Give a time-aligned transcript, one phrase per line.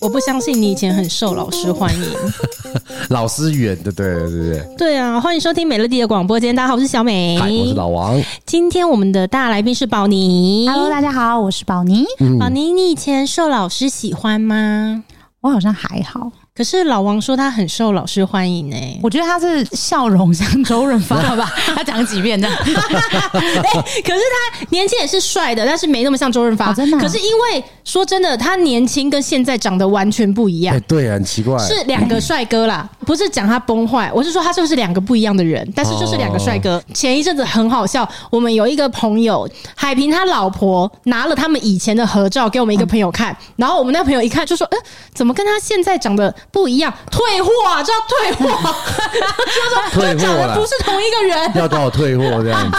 [0.00, 2.10] 我不相信你以前很受老师欢迎，
[3.10, 4.76] 老师远的，对对对对。
[4.78, 8.18] 对啊，欢迎收听美乐蒂的广播间，大家好，我是小美，嗨，我是老王。
[8.46, 12.06] 今天我们的大来宾是宝妮，Hello，大家好，我是宝妮。
[12.38, 15.04] 宝妮，你以前受老师喜欢吗？
[15.42, 16.32] 我好像还好。
[16.60, 22.54] 可是老王说他很受老师欢迎呢、欸，我觉得他是笑容像周润发吧， 他讲几遍这样。
[22.54, 22.62] 欸、
[24.04, 26.70] 可是他年轻也是帅的，但是没那么像周润发。
[26.70, 27.00] 哦、真的、啊。
[27.00, 30.74] 可是因为说真的，他年轻跟现在长得完全不一样。
[30.74, 31.56] 欸、对，很奇怪。
[31.60, 35.66] 是两个帅哥啦，不是讲他崩坏，我是说他就是两个不一样的人？
[35.74, 36.72] 但是就是两个帅哥。
[36.72, 52.78] 哦、前一阵子很好笑，我们有一个朋友海平他老婆拿了他们以前的合照给我们一个朋友看，嗯、然后我们那朋友一看就说：“嗯、呃，怎么跟他现在长得不一样？”退货啊，叫退货， 就说长得不是同一个人，要多少退货这样子？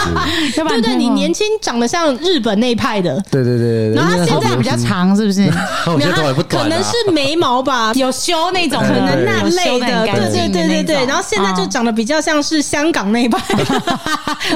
[0.54, 5.50] 对对对，你年轻长得像日本那派的，对对对，然后他现在比较长，是不是？
[6.48, 11.06] 可能是眉毛吧，有修那种，可能那类的，对对对对对。
[11.06, 13.38] 然后现在就长得比较像是香港那派，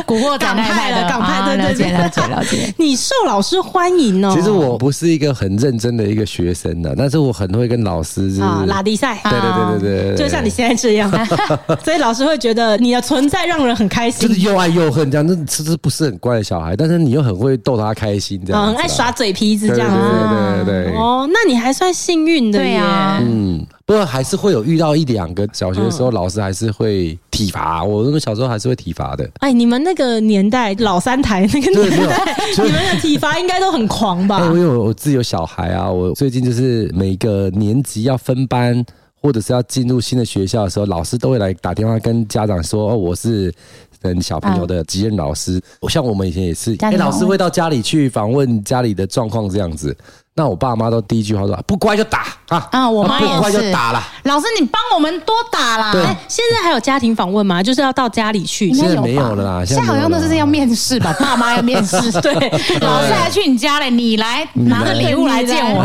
[0.05, 2.73] 古惑仔那派的港派，对对对，了解了解。
[2.79, 4.33] 你受老师欢迎哦。
[4.35, 10.17] 其实我不是一个很认真的一个学生的，但是我很会跟老师啊拉低赛，对对对对对。
[10.17, 11.11] 就像你现在这样，
[11.85, 15.27] 所以老师会觉得你的存在让人很开心，就是又爱又恨这样。
[15.27, 19.89] 那其实不是很乖的小孩，但是你又很会逗他开心，这样，很爱耍嘴皮子这样。
[19.93, 20.97] 对对对对。
[20.97, 23.19] 哦，那你还算幸运的呀。
[23.21, 27.85] 嗯，不过还是会有遇到一两个小学的时候，老师还是会体罚。
[27.85, 29.31] 我那么小时候还是会体罚的。
[29.39, 34.41] 哎，你们那个年代老三台那个年代，你们的体罚应该都很狂吧？
[34.53, 38.85] 因为我自己有小孩啊，我最近就是每个年级要分班。
[39.23, 43.53] 或者是要进入新的学校的时候，老师都会来打电话跟家长说：“哦，我是
[44.03, 49.97] 嗯小朋友的级任老师。”像我们以前也是，哎，老师会到家里去访问家里的状况这样子。
[50.39, 54.03] 那我爸妈都第一句话说：“不乖就打啊！”啊，我妈也是，不乖就打了。
[54.25, 55.93] 老师，你帮我们多打啦。
[55.93, 57.63] 对，现在还有家庭访问吗？
[57.63, 58.71] 就是要到家里去？
[58.75, 59.65] 现在没有了啦。
[59.65, 61.11] 现在好像都是要面试吧？
[61.19, 62.35] 爸妈要面试， 对，
[62.81, 65.83] 老师还去你家嘞，你来拿着礼物来见我。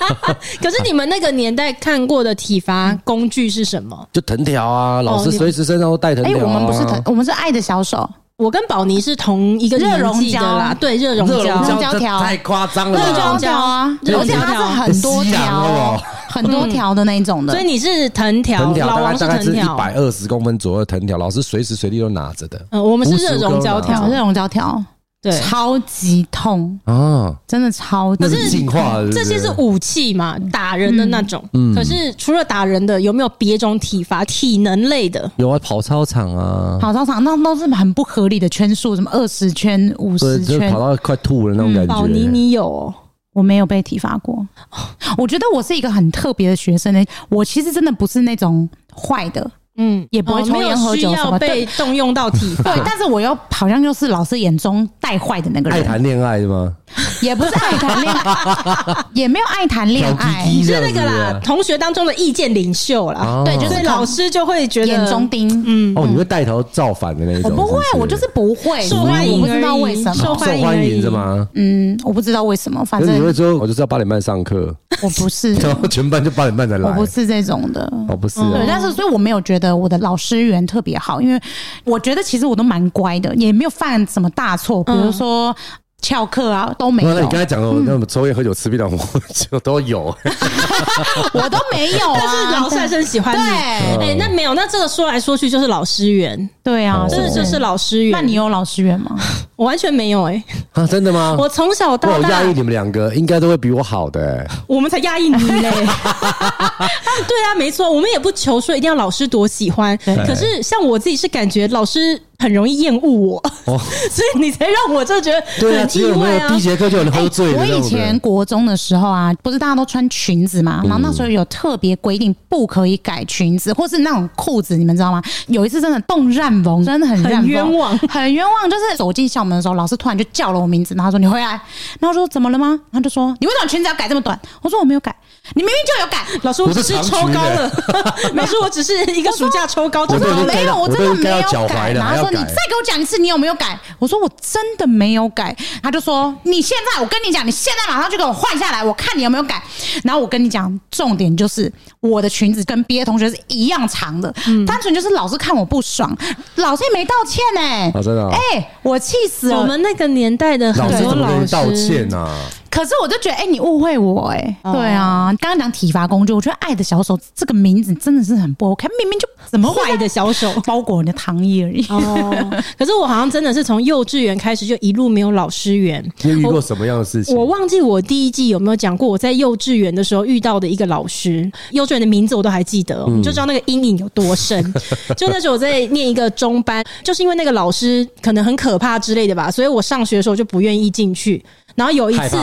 [0.62, 4.06] 可是你们那个年代看过的体罚工具是什么？
[4.12, 6.36] 就藤条啊，老师随时身上都带藤条。
[6.38, 8.06] 哎，我们不是藤，我们是爱的小手。
[8.38, 10.42] 我跟宝妮是同一个热熔胶。
[10.42, 12.20] 啦，对，热熔胶，胶条。
[12.20, 15.98] 太夸张了，热熔胶啊，而且它是很多条，
[16.28, 22.60] 很多条的那种的，所以你是藤条，藤条大概是藤条，一百二十公分左右的藤条，老师随时随地都拿着的。
[22.72, 24.84] 嗯，我们是热熔胶条，热熔胶条。
[25.22, 27.34] 对，超级痛啊！
[27.48, 31.42] 真的超级，可是进化这些是武器嘛，打人的那种。
[31.54, 35.28] 嗯，可是除了打人的，有没有别种体罚、体能类的？
[35.36, 41.92] 有啊，跑操场啊，跑操场那都是很不合理的圈数，什么二十圈、五十圈，跑到快吐了那种感觉。
[41.92, 42.94] 宝妮，你有哦？
[43.32, 44.46] 我没有被体罚过。
[45.18, 47.04] 我觉得我是一个很特别的学生呢。
[47.28, 49.50] 我其实真的不是那种坏的。
[49.78, 55.78] 嗯，也不会抽烟喝酒什么被动用到体罚，对，但是我又好像就是老师眼中带坏的那个人。
[55.78, 56.72] 爱谈恋爱是吗？
[57.20, 63.42] 也不是爱谈恋爱， 也没有爱谈恋爱，你是那个啦，同学当中的意见领袖啦。
[63.44, 65.62] 对，就是老师就会觉得眼中钉。
[65.66, 67.50] 嗯，哦，你会带头造反的那种？
[67.50, 68.82] 我不会，我就是不会。
[68.82, 71.46] 受欢迎，我不知道为什么受欢迎是吗？
[71.54, 74.74] 嗯，我不知道为什么，反正你会说，我就知道八点半上课。
[75.02, 76.88] 我不是， 然后全班就八点半才来。
[76.88, 78.40] 我不是这种的，我不是。
[78.40, 81.40] 对，但是所以我没有觉得我的老师缘特别好，因为
[81.84, 85.56] 我觉得其实我都蛮乖的，也没有犯什么大错，比如说。
[86.02, 87.08] 翘课啊，都没有。
[87.12, 90.04] 那你刚才讲的那么抽烟喝酒吃槟榔，我 就都有。
[91.32, 93.40] 我都没有啊，但是老师还是很喜欢你。
[93.40, 96.48] 哎，那没有，那这个说来说去就是老师缘。
[96.62, 98.12] 对啊，这就是老师缘。
[98.12, 99.16] 那你有老师缘吗？
[99.56, 100.42] 我完全没有哎。
[100.72, 101.34] 啊，真的吗？
[101.40, 104.46] 我从小到大，我压抑你们两个，应该都会比我好的。
[104.66, 105.70] 我们才压抑你嘞。
[105.70, 109.96] 对啊，没错，我们也不求说一定要老师多喜欢。
[110.04, 112.20] 可是像我自己是感觉老师。
[112.38, 113.78] 很容易厌恶我，哦、
[114.10, 115.86] 所以你才让我就觉得很意外啊！
[115.88, 117.54] 对啊，有没有第一节课就很喝醉、欸。
[117.54, 125.22] 我以前国中的时候啊，不是大家都穿裙子嘛，然后那时候有特别规定不可以改裙子，或是那种裤子，你们知道吗？
[125.48, 128.70] 有一次真的动乱风，真的很很冤枉，很冤枉。
[128.70, 131.60] 就是走进校门的时候，老师突然就叫了我名字，然后说：“你回来。”
[132.00, 135.14] 然后说：“怎么了吗？”他就说：“你为什么裙子要改这么短？”我说：“我没有改。”
[135.54, 137.70] 你明明就有改，老师，我只是抽高了。
[138.34, 141.92] 老师，我只是一个暑假抽高， 真的没有，我真的没有改。
[141.92, 143.78] 然后说，你再给我讲一次，你有没有改？
[143.98, 145.56] 我说我真的没有改。
[145.82, 149.62] 他就说，你现在，我跟你讲，你现在马上就给我换下来，我看你有没有改。
[150.04, 151.72] 然后我跟你讲，重点就是
[152.08, 154.32] 我的裙子跟别的同学是一样长的，
[154.66, 156.16] 单纯就是老师看我不爽，
[156.56, 158.02] 老师也没道歉呢。
[158.02, 159.58] 真的，哎，我气死了。
[159.58, 162.28] 我们那个年代的很多老师道歉啊。
[162.68, 171.82] 可是我就觉得，哎、欸，你误会我、欸，哎、哦，对啊，刚刚讲体罚工具，我觉得“爱的小手”这个名字真的是很不 OK，明明就怎么坏的小手包裹你的糖衣而已。
[171.88, 176.04] 哦，可是我好像真的是从幼稚园开始就一路没有老师缘。
[176.20, 177.34] 你遇过什么样的事情？
[177.34, 184.62] 我，我忘记我第一季有没有讲过我在幼稚园的时候遇到的一个老师，幼稚园的名字我都还记得，你就知道那个阴影有多深。
[185.16, 191.44] 就那时候我在念一个中班，就是因为那个老师可能很可怕之类的吧，所以我上学的时候就不愿意进去。
[191.76, 192.36] 然后有一次，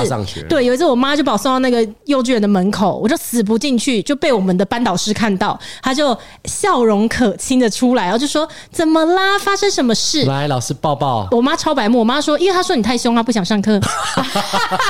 [0.47, 9.39] 对，有一次我妈就把我送到那个幼稚园的门口，我就死不进去，就被我们的班导师看到，他就笑容可亲的出来，然后就说：“怎么啦？
[9.39, 11.27] 发生什么事？”来，老师抱抱。
[11.31, 13.81] 我妈超白目，我妈说：“因为她说你太凶，她不想上课。”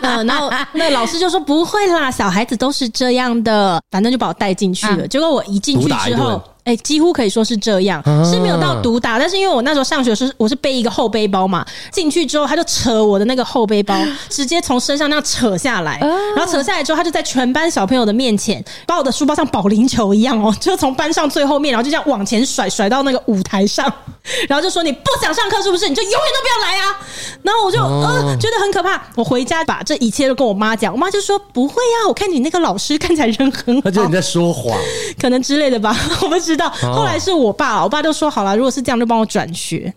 [0.00, 5.06] 嗯，然后那老师就说：“不会啦，小孩子都是这样的。”反正就把我带进去了。
[5.06, 6.42] 结果我一进去之后。
[6.64, 11.62] 哎、欸，几乎可以说是这样，是没有到毒打，但是因为我那时候上学是我是背一个后背包嘛，
[11.92, 13.94] 进去之后他就扯我的那个后背包，
[14.30, 15.98] 直接从身上那样扯下来，
[16.34, 23.84] 然后扯下来之后，他就在全班小朋友的面前，把我的书包像保龄球一样哦， 就从班上最后面，然后就这样往前甩，甩到那个舞台上，
[24.48, 25.86] 然后就说你不想上课是不是？
[25.86, 26.96] 你就永远都不要来啊！
[27.42, 34.78] 然后我就呃觉得很可怕，我回家把这一切都跟我妈讲，我妈就说不会啊，我看你那个老师看起来人很好，他觉得你在说谎，
[35.20, 36.53] 可能之类的吧，我不知。
[36.54, 39.92] 知道，后来是我爸，我爸就说好了，如果是这样，就帮我转学。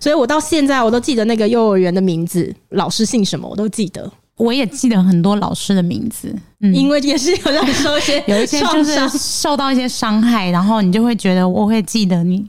[0.00, 4.10] 所以我到现在我都记得那个幼儿园的名字，老师姓什么我都记得。
[4.36, 12.46] 我也记得很多老师的名字，嗯，因为也是有在受一些有一些就是受到一些伤害，然后你就会觉得我会记得你，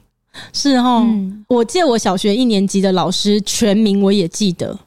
[0.53, 1.03] 是哦。
[1.47, 4.77] 我记得我小学一年级的老师全名我也记得。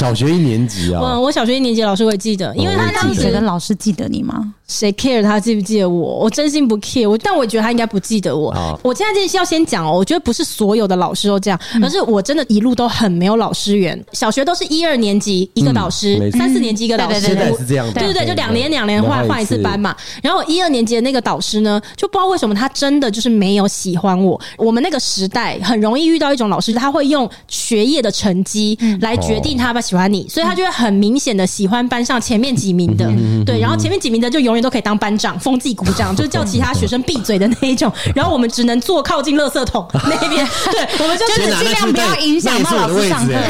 [0.00, 4.54] 小学一年级啊，我小学一年级老师会记得，因为他当时的老师记得你吗？
[4.66, 6.20] 谁 care 他记不记得我？
[6.20, 8.50] 我真心不 care，我但我觉得他应该不记得我。
[8.82, 14.02] 我现在这要先讲哦，我觉得不是所有的老师都这样，而是我真的一路都很没有老师缘。
[14.12, 19.94] 小学都是一二年级一个导师，三四年级一个导师，现在是这样，对对对，就两年两年换换一次班嘛。
[20.22, 24.40] 然后一二年级的那个导师呢，就不知道为什么他真的就是没有喜欢我。
[24.56, 33.10] 我们那个时代很容易遇到一种老师，他会用学业的成绩来决定他要不要喜欢你，所以他就会很明显的喜欢班上前面几名的，
[33.44, 35.36] 对，然后前面几名的就永远都可以当班长。
[35.40, 43.32] 封自己鼓掌，就是叫其他学生闭嘴的那一种， 然后我们只能坐靠近垃圾桶 那边， 对，我们就是尽量不要影响到老师上课。
[43.32, 43.40] 对对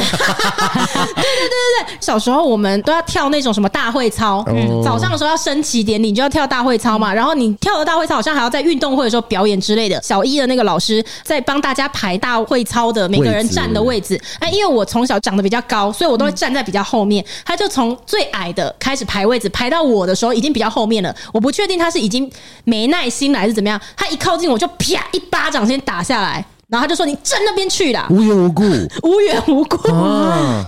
[1.15, 7.13] 对对对，小时候我们都要跳那种什么大会操，嗯、早上的时候要升旗典礼，你就要跳大会操嘛。
[7.13, 10.01] 然后你跳了大会操，好像还要在运动会的时候表演之类的。
[10.01, 14.19] 小一的那个老师在帮大家排大会操的每个人站的位置。
[14.39, 17.23] 哎，因为我从小长得比较高，所以我都站在比较后面。
[17.43, 21.13] 他就从最矮的开始排位置，排到我的时候已经比较后面了。
[21.33, 21.81] 我不确定。
[21.81, 22.31] 他是已经
[22.63, 23.81] 没耐心了，还是怎么样？
[23.97, 26.45] 他一靠近我就啪一巴掌先打下来。
[26.71, 28.63] 然后他就说：“你站那边去啦，无缘无故，
[29.03, 29.77] 无缘无故，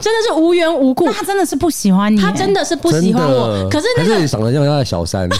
[0.01, 1.09] 真的是无缘无故。
[1.13, 3.69] 他真的是不喜欢你，他真的是不喜欢我。
[3.71, 5.29] 可是那个长得像他的小三。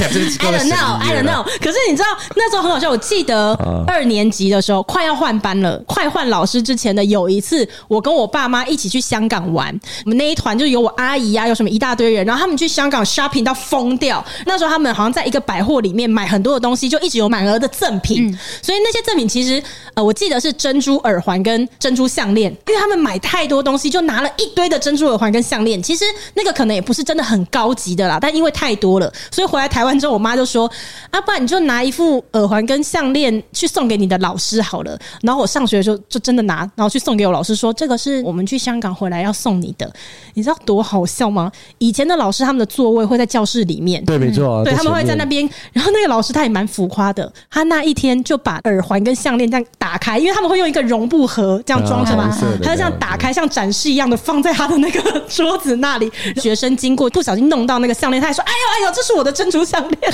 [0.00, 0.10] I
[0.50, 1.44] don't know, I don't know。
[1.60, 2.88] 可是你知道那时候很好笑。
[2.88, 3.52] 我记得
[3.86, 9.68] 二年级的时候快要换班了，快换老师之前的有一次，我跟我爸妈一起去香港玩。
[10.06, 12.24] 我们那一团就有我阿姨啊，有什么一大堆人。
[12.24, 14.24] 然后他们去香港 shopping 到疯掉。
[14.46, 18.77] 那时候他们好像在一个百货里面买很多的东西，就一直有满额的赠品，所以。
[18.82, 19.62] 那些赠品其实，
[19.94, 25.82] 呃，我记得是珍珠耳环跟珍珠项链，因为他们买太多东西，就拿了一堆的珍珠耳环跟项链。
[25.82, 26.04] 其实
[26.34, 30.70] 那个可能也不是真的很高级的啦，但因为太多了，所以回来台湾之后，我妈就说
[31.10, 39.90] ：“啊，不然你就拿一副耳环跟项链去送给你的老师好了。”然后我上学的时候就真的拿，然后去送给我老师说：“这个是我们去香港回来要送你的。”
[40.34, 41.50] 你知道多好笑吗？
[41.78, 45.48] 以前的老师他们的座位会在教室里面，对，没错啊，对，他们会在那边。
[45.72, 52.30] 然后那个老师他也蛮浮夸的，他那一天就把耳环跟项链这样打开，因为他们会用一个绒布盒这样装着嘛，
[52.62, 56.10] 他就这样打开，像展示一样的放在他的那个桌子那里。
[56.36, 60.12] 学生经过不小心弄到那个项链，他还说：“哎呦哎呦，这是我的珍珠项链。”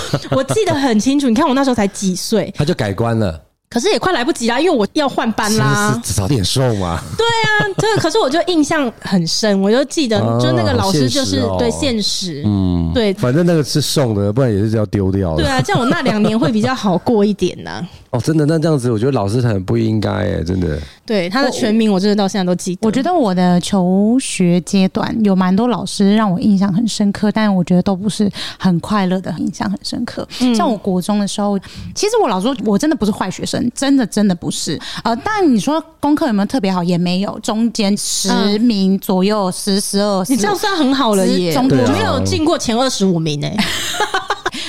[0.30, 3.40] 我记得很清楚，你看我那时候才几岁，他就改观了。
[3.70, 6.00] 可是也快来不及啦，因为我要换班啦。
[6.02, 6.98] 早点瘦嘛。
[7.16, 15.42] 对啊，这个可是我就印象很深，我就记得， 就那个老师就是对现实，嗯，对，反正那个是送的，不然也是要丢掉的。
[15.42, 17.86] 对啊，这样我那两年会比较好过一点呢。
[18.10, 20.78] 哦，真的，那这样子，我觉得老师很不应该哎，真的。
[21.04, 22.86] 对他的全名，我真的到现在都记得。
[22.86, 30.26] 我觉得我的求学阶段有蛮多老师让我印象很深刻，但我觉得都不是很快乐的，印象很深刻。
[30.56, 31.58] 像我国中的时候，
[31.94, 34.78] 其实我老实说，我真的不是坏学生，真的真的不是。
[35.04, 41.54] 呃，但你说功课有没有特别好，也没有，中间十名左右，十十二，你这样算很好了耶。
[41.56, 43.56] 我没有进过前二十五名哎。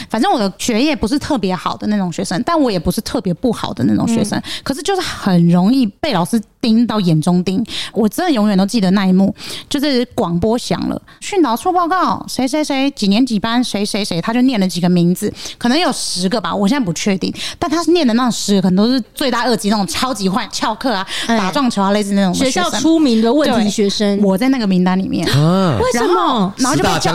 [0.10, 4.42] 反正我的学业不是特别好的那种学生，但我也不是特别不好的那种学生。
[4.64, 7.64] 可是就是很容易被老师盯到眼中钉。
[7.94, 9.34] 我真的永远都记得那一幕，
[9.70, 17.34] 就是广播响了，训导处报告，谁谁谁几年几班，谁谁谁，他就念了几个名字，可能有十个吧，我现在不确定。
[17.58, 24.20] 但他是念的那十个，可能都是最大二级那种超级坏翘课啊，打撞球啊，类似那种学校出名的问题学生。
[24.22, 26.54] 我在那个名单里面，为什么？
[26.58, 27.14] 然后就被叫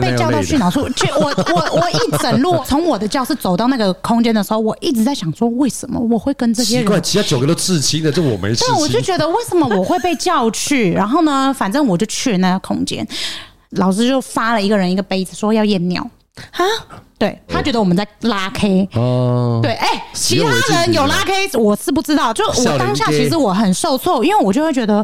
[0.00, 1.08] 被叫到训导处去。
[1.12, 6.84] 我我我一整路 从我的教室走到那个空间的时候，我一直在想说，为什么我会跟这些人？
[6.84, 8.74] 奇怪，其他九个都刺青的，就我没刺青。
[8.86, 10.92] 对，我就觉得为什么我会被叫去？
[10.92, 13.06] 然后呢，反正我就去了那个空间，
[13.70, 16.08] 老师就发了一个人一个杯子，说要验尿
[16.52, 16.64] 啊。
[17.16, 22.32] 对，他觉得我们在拉 K 哦，对，哎、欸，其他人有拉 K，我是不知道。
[22.32, 24.98] 就我当下其实我很受挫，因为我就会觉得，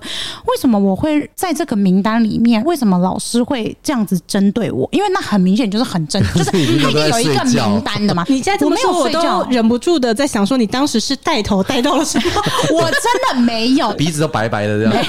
[0.46, 2.62] 为什么我会在这个名单里面？
[2.64, 4.88] 为什么老师会这样子针对我？
[4.90, 6.50] 因为那很明显就是很针，就是
[6.82, 8.24] 他一定有一个名单的嘛。
[8.28, 12.24] 你在这么说，我都忍不住的在想说，你当时是带头带到了什么？
[12.72, 15.06] 我真的没有，鼻子都白白的这样，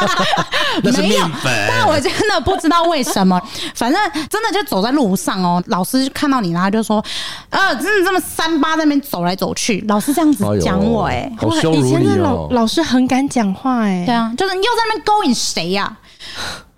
[0.84, 1.52] 那是面粉。
[1.68, 3.40] 但我真的不知道为什么，
[3.74, 6.40] 反正真的就走在路上哦，老师看到。
[6.40, 7.02] 你然后就说，
[7.50, 15.98] 呃，真的这么三八在那边走来走去，老师这样子讲我、欸，哎、以前的老老师很敢讲话、欸，哎，对啊，就是你又在那边勾引谁呀、啊？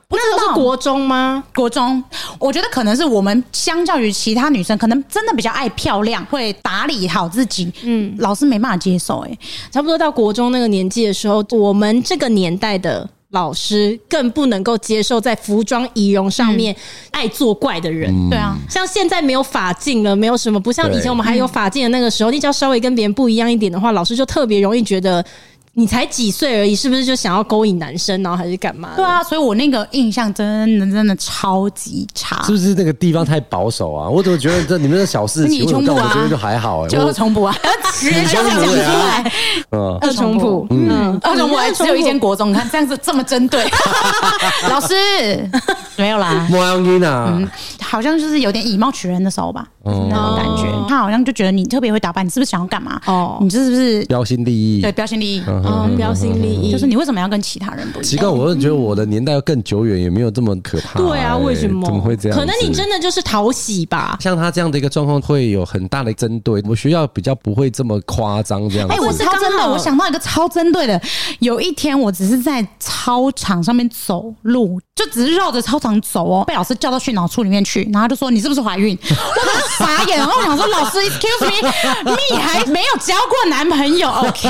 [0.08, 1.44] 不知道那是国中吗？
[1.54, 2.02] 国中，
[2.38, 7.70] 我觉得可能是我们相较于其他女生，可能真的比较爱漂亮，会打理好自己。
[7.82, 9.38] 嗯，老师没办法接受、欸，哎，
[9.70, 13.10] 差不多到国中那个年纪的时候，我们这个年代的。
[13.30, 16.74] 老师更不能够接受在服装仪容上面
[17.10, 25.24] 爱作怪的人，对啊，像现在没有法镜了，没有什么，不像以前我们还有法镜的那个时候，你只要稍微跟别人不一样一点的话，老师就特别容易觉得。
[25.78, 28.94] 你才几岁而已，是不是就想要勾引男生，然后还是干嘛？
[28.96, 32.42] 对啊，所以我那个印象真的真的超级差。
[32.42, 34.08] 是不是那个地方太保守啊？
[34.08, 36.88] 我怎么觉得这你们的小事情， 我觉得就还好哎、欸。
[36.88, 37.54] 就二重补啊，
[37.94, 39.32] 直接讲出来。
[39.70, 43.64] 嗯，二重补，嗯，二重补还只有一间国中，你看这样子这么针对
[44.68, 44.94] 老师，
[45.94, 46.44] 没有啦。
[46.50, 47.48] 莫阳英啊，嗯，
[47.80, 50.64] 好像就是有点以貌取人的时候吧，嗯那种感觉。
[50.88, 53.00] 他好像就觉得你特别会打扮，你是不是想要干嘛？
[53.06, 54.80] 哦，你这是不是标新立异？
[54.82, 55.42] 对，标新立异。
[55.46, 55.62] 嗯，
[55.96, 58.10] 标新立异，就是你为什么要跟其他人不一样？
[58.10, 60.98] 奇怪，我觉得我的年代要更久远，也没有这么可怕。
[60.98, 61.86] 对啊，为什么？
[61.86, 62.38] 怎么会这样？
[62.38, 64.16] 可能你真的就是讨喜吧。
[64.20, 66.62] 像他这样的一个状况，会有很大的针对。
[66.68, 68.94] 我学校比较不会这么夸张这样子。
[68.94, 71.00] 哎，我是超针对，我想到一个超针对的。
[71.40, 84.48] 有一天，我只是在操场上面走路，就只是绕着操场走哦，被老师叫到训导处里面去，然后就说：“你是不是怀孕？”我很傻眼，然后我想说：“老师，excuse me，你还没有交过男朋友？OK？”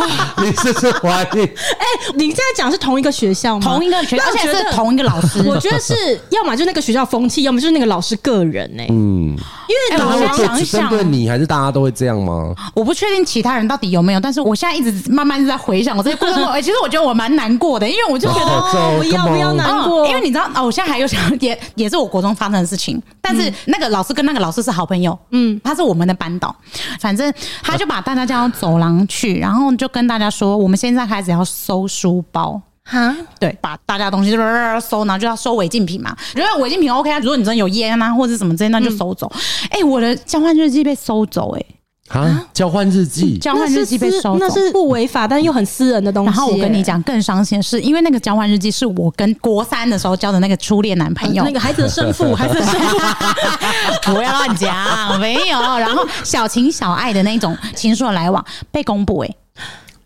[0.44, 1.40] 你是不是怀疑？
[1.42, 1.84] 哎，
[2.14, 3.64] 你现在讲是同一个学校吗？
[3.64, 5.42] 同一个学校，而且是同一个老师。
[5.46, 5.94] 我觉得是
[6.30, 8.82] 要么就那个学校风气，要么就是那个老师个人呢。
[8.90, 9.36] 嗯，
[9.68, 12.54] 因为老师想一想，对你还是大家都会这样吗？
[12.74, 16.44] 我不确定其他人到底有没有，但是我现在一直慢慢在回想我这些过程。
[16.52, 26.54] 哎，其实我觉得我蛮难过的，因为我就觉得不要不要难过，因为你知道哦，我现在还有想也也是我国中发生的事情，但是那个老师跟那个老师是好朋友，嗯，他是我们的班导，
[27.00, 27.32] 反正
[27.62, 36.16] 他就把大家叫到走廊去，然后就跟大家说，我们现在开始要收书包哈，对，把大家东西收，然后就要收违禁品嘛。
[36.36, 39.26] 如果违禁品 OK 啊，如果你真的有烟啊或者什么之类，那就收走。
[39.70, 41.74] 哎、嗯欸，我的交换日记被收走、欸，哎。
[42.20, 42.46] 啊！
[42.52, 46.26] 交换日记，交换日记被收走，那是不违法，但又很私人的东西。
[46.26, 52.98] 然后我跟你讲，更伤心的是，因为那个交换日记是我跟国三的时候交的那个初恋男朋友，那个孩子的生父， 孩子的生父，
[54.12, 55.58] 不要乱讲，没有。
[55.78, 59.34] 然后小情小爱的那种情愫的来往被公布，哎，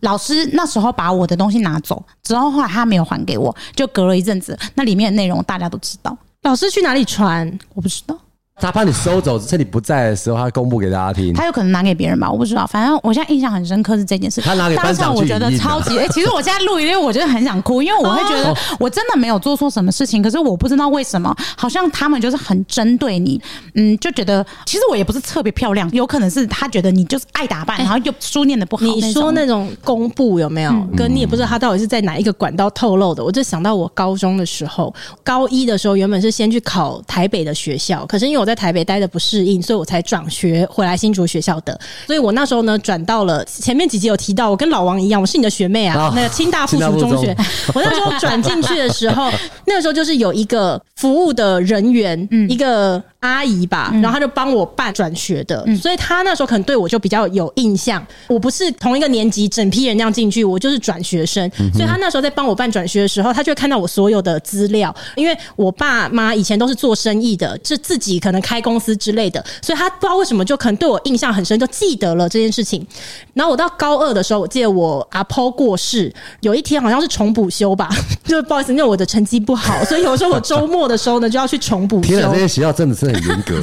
[0.07, 6.17] 老师那时候把我的东西拿走之后，后来他没有还给我，就隔了一阵子，那里面的内容大家都知道。
[6.43, 7.59] 老师去哪里传？
[7.75, 8.17] 我不知道。
[8.59, 11.31] 他怕你收走，趁你不在的时候，他公布给大家听。
[11.35, 12.67] 他有可能拿给别人吧，我不知道。
[12.67, 14.41] 反正我现在印象很深刻是这件事。
[14.41, 15.21] 他拿给班长去。
[15.21, 23.39] 我觉得超级哎、 欸，其实我现在录因为，我觉得很想哭，因为我会觉得我真的没有做错什么事情，可是我不知道为什么，好像他们就是很针对你。
[23.75, 28.87] 嗯，就觉得其实我也不是特别漂亮，有可能是他觉得你就是爱打扮，然后又书念的不好。
[28.87, 30.73] 你说那种公布有没有？
[30.97, 33.23] 跟你也不知道他到底是在哪一个管道透露的。
[33.23, 39.19] 我就想到我高中的时候，高一的时候原本是先去考台北的学校，可是因为我在台北待的不。
[39.27, 41.77] 适应，所以我才转学回来新竹学校的。
[42.07, 46.13] 所以我那时候呢，转到了前面几集有提到，我跟老王一样，我是你的学妹啊。
[46.15, 47.37] 那个清大附属中学，
[47.75, 49.29] 我那时候转进去的时候，
[49.67, 58.07] 那个时候就是有一个服务的人员，一个阿姨吧，然后他就帮我办转学的，嗯、所以他那时候可能对我就比较有印象。
[58.29, 64.95] 我不是同一个年级整批人那样进去，我就是转学生，嗯、所以他那时候在帮我办转学的时候，他就会看到我所有的资料。
[65.17, 72.87] 因为我爸妈以前都是做生意的，是自己可能开公司之类的，所以他不知道为什么就可能对我印象很深，就记得了这件事情。
[73.35, 77.89] 然后我到高二的时候，我记得我阿婆过世，有一天好像是重补修吧，
[78.25, 82.09] 就不好意思，因为我的成绩不好，所以有时候我周末的时候呢就要去重补修。
[82.09, 83.61] 天啊，这些学校真的是很严格。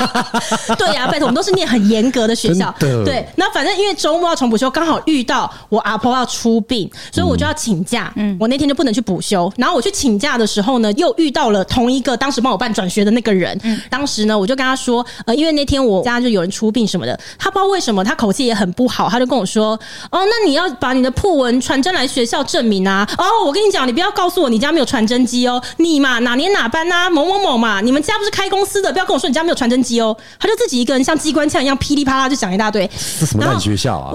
[0.76, 2.74] 对呀、啊，拜托，我们都是念很严格的学校。
[2.78, 8.12] 的对，那反正因为周末要重补修，刚好遇到我阿婆要出殡，所以我就要请假。
[8.16, 9.52] 嗯，我那天就不能去补修。
[9.56, 13.58] 然后我去请假的时候呢，又遇到了同一个当时帮我办转学的那个人。
[13.62, 19.78] 嗯，当时呢，我就跟他说，呃，因为那天我家就有人出殡什么的，他不知道为什么，他口气也很不好，他就跟我说，
[20.10, 23.08] 哦，那你要把你的破文传真来学校证明啊。
[23.18, 30.16] 哦，我跟你讲，你不要告诉我你家没有传真机哦，你嘛哪年哪班呐、啊，某某某嘛，你们家不是开公司的，不要跟我说你家没有传真机哦。
[30.38, 32.88] 他就自己一个人像机关枪一样噼里啪啦就讲一大堆。
[33.18, 34.12] 这什么烂学校啊？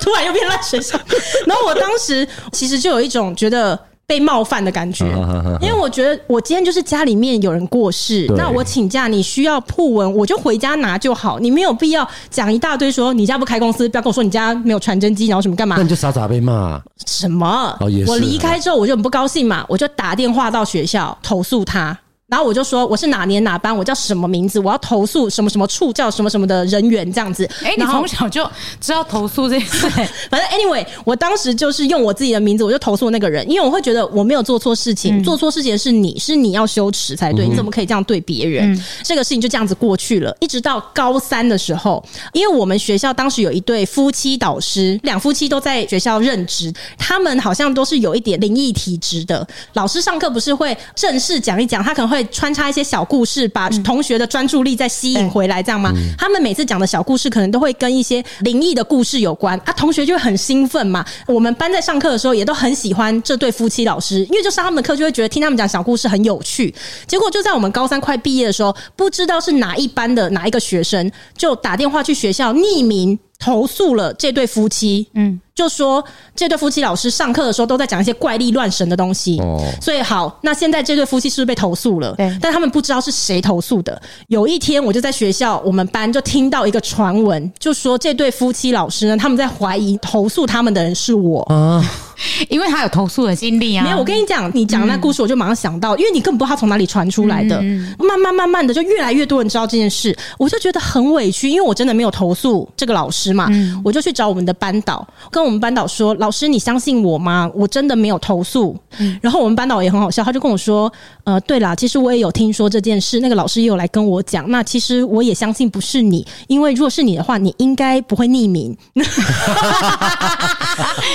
[0.00, 0.98] 突然又变烂学校。
[1.46, 5.04] 然后我当时其实就有一种觉得被冒犯的感觉，
[5.60, 15.76] 因为我觉得我今天就是家里面有人过世，那我请假，你需要铺文，我就回家拿就好，你没有必要讲一大堆说你家不开公司，不要跟我说你家没有传真机，然后什么干嘛？
[15.76, 16.80] 那你就傻傻被骂。
[17.06, 17.76] 什么？
[18.06, 21.98] 我离开之后我就很不高兴嘛，我就打电话到学校投诉他。
[22.34, 27.48] 然后我就说我是哪年哪班，我叫什么名字，我要投诉什么什么处叫什么什么的人员这样子。
[27.62, 28.44] 哎、欸，你从小就
[28.80, 29.88] 知道投诉这件事。
[30.28, 38.72] 反正 anyway，我当时就是用我自己的名字，我就投诉那个人，因为我会觉得我没有做错事情，嗯、做错事情的是你，是你要羞耻才对，嗯、你怎么可以这样对别人？
[38.74, 40.36] 嗯、这个事情就这样子过去了。
[40.40, 49.46] 一直到高三的时候，因为我们学校当时有一对夫妻导师，两夫妻都在学校任职，他们好像都是有一点灵异体质的。
[49.74, 52.23] 老师上课不是会正式讲一讲，他可能会。
[52.30, 55.92] 穿插一些小故事，把同学的专注力再吸引回来，这样吗？
[55.94, 61.04] 嗯、他们每次讲的小故事，可能都会跟一些灵异的故事有关啊，同学就会很兴奋嘛。
[61.26, 66.74] 我们班在上课的时候，也都很喜欢这对夫妻老师，因为就上他们的课，就会觉得听他们讲小故事很有趣。
[67.06, 75.08] 结果就在我们高三快毕业的时候，不知道是哪一班的哪一个学生，就打电话去学校匿名投诉了这对夫妻。
[75.14, 75.40] 嗯。
[75.54, 82.12] 就说这对夫妻老师上课的时候都在讲一些怪力乱神的东西，哦，所以好，那现在这对夫妻是不是被投诉了？
[82.16, 84.02] 对，但他们不知道是谁投诉的。
[84.26, 91.80] 有一天，我就在学校，我们班就听到一个传闻，就说这对夫妻老师呢，他们在怀疑投诉他们的人是我啊，
[92.50, 93.84] 因为他有投诉的经历啊。
[93.84, 97.62] 没有，我跟你讲，你讲那故事，我就马上想到，因为你根本不知道他从哪里传出来的，
[97.98, 103.48] 慢慢慢慢的，就越来越多人知道这件事，我就觉得很委屈，因为我真的没有投诉这个老师嘛，
[103.84, 105.44] 我就去找我们的班导跟。
[105.44, 107.50] 我们班导说：“老师，你相信我吗？
[107.54, 108.74] 我真的没有投诉。”
[109.20, 110.90] 然后我们班导也很好笑，他就跟我说
[111.24, 114.50] ：“呃，对啦，其实我也有听说这件事，那个老师也有来跟我讲。
[114.50, 118.74] 那其实我也相信不是你，因为如果是你的话，你应该不会匿名。”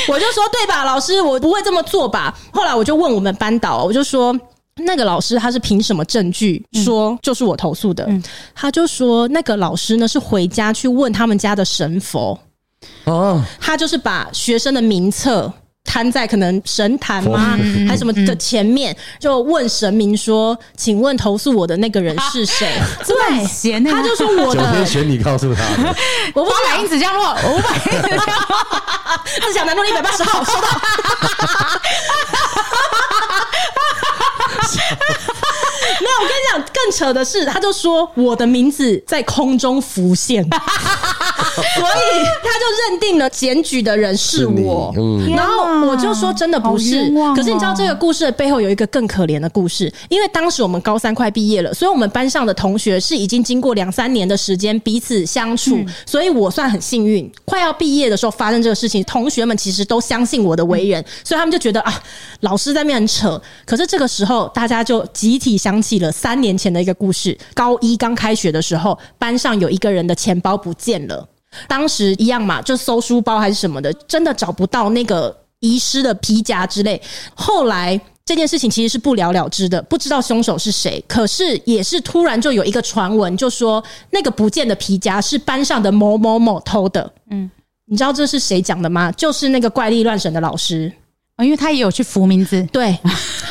[0.08, 4.38] 我就说：“对吧，老师，我不会这么做吧？”后来我就问我们班导，我就说
[4.76, 8.10] ：“那个老师他是凭什么证据说就是我投诉的？”
[8.56, 12.38] 他就说：“那个老师呢是回家去问他们家的神佛。”
[13.04, 15.52] 哦，他就是把学生的名册
[15.90, 22.72] 摊在可能神坛吗，还是什么的前面，就问神明说：“请问投诉我的那个人是谁？”
[23.04, 25.96] 这么闲，他就说：“我的。”九天玄你告诉他 的，
[26.36, 28.46] 我八百英尺降落，五百英尺降落，
[29.42, 30.68] 自强南路一百八十号收到。
[36.00, 44.92] 没有，我跟你讲，更扯的是，他就说我的名字在空中浮现， 所以他就认定了检举的人是我。
[44.94, 62.04] 是嗯、然后我就说真的不是，哦、可是你知道这个故事的背后有一个更可怜的故事，因为当时我们高三快毕业了，所以我们班上的同学是已经经过两三年的时间彼此相处，嗯、所以我算很幸运，快要毕业的时候发生这个事情，同学们其实都相信我的为人，嗯、所以他们就觉得啊，
[62.42, 63.42] 老师在面很扯。
[63.66, 67.36] 可是这个时候大家就集体想起了三年前的一个故事。
[67.56, 71.28] 高一刚开学的时候，班上有一个人的钱包不见了。
[71.68, 77.02] 当时一样嘛，就搜书包还是什么的，真的找不到那个遗失的皮夹之类。
[77.34, 81.04] 后来这件事情其实是不了了之的，不知道凶手是谁。
[81.08, 87.12] 可是也是突然就有一个传闻，就说那个不见的皮夹是班上的某某某偷的。
[87.32, 87.50] 嗯，
[87.86, 89.12] 你知道这是谁讲的吗？
[89.14, 90.94] 就是那个怪力乱神的老师。
[91.40, 92.98] 因为他也有去扶名字，对，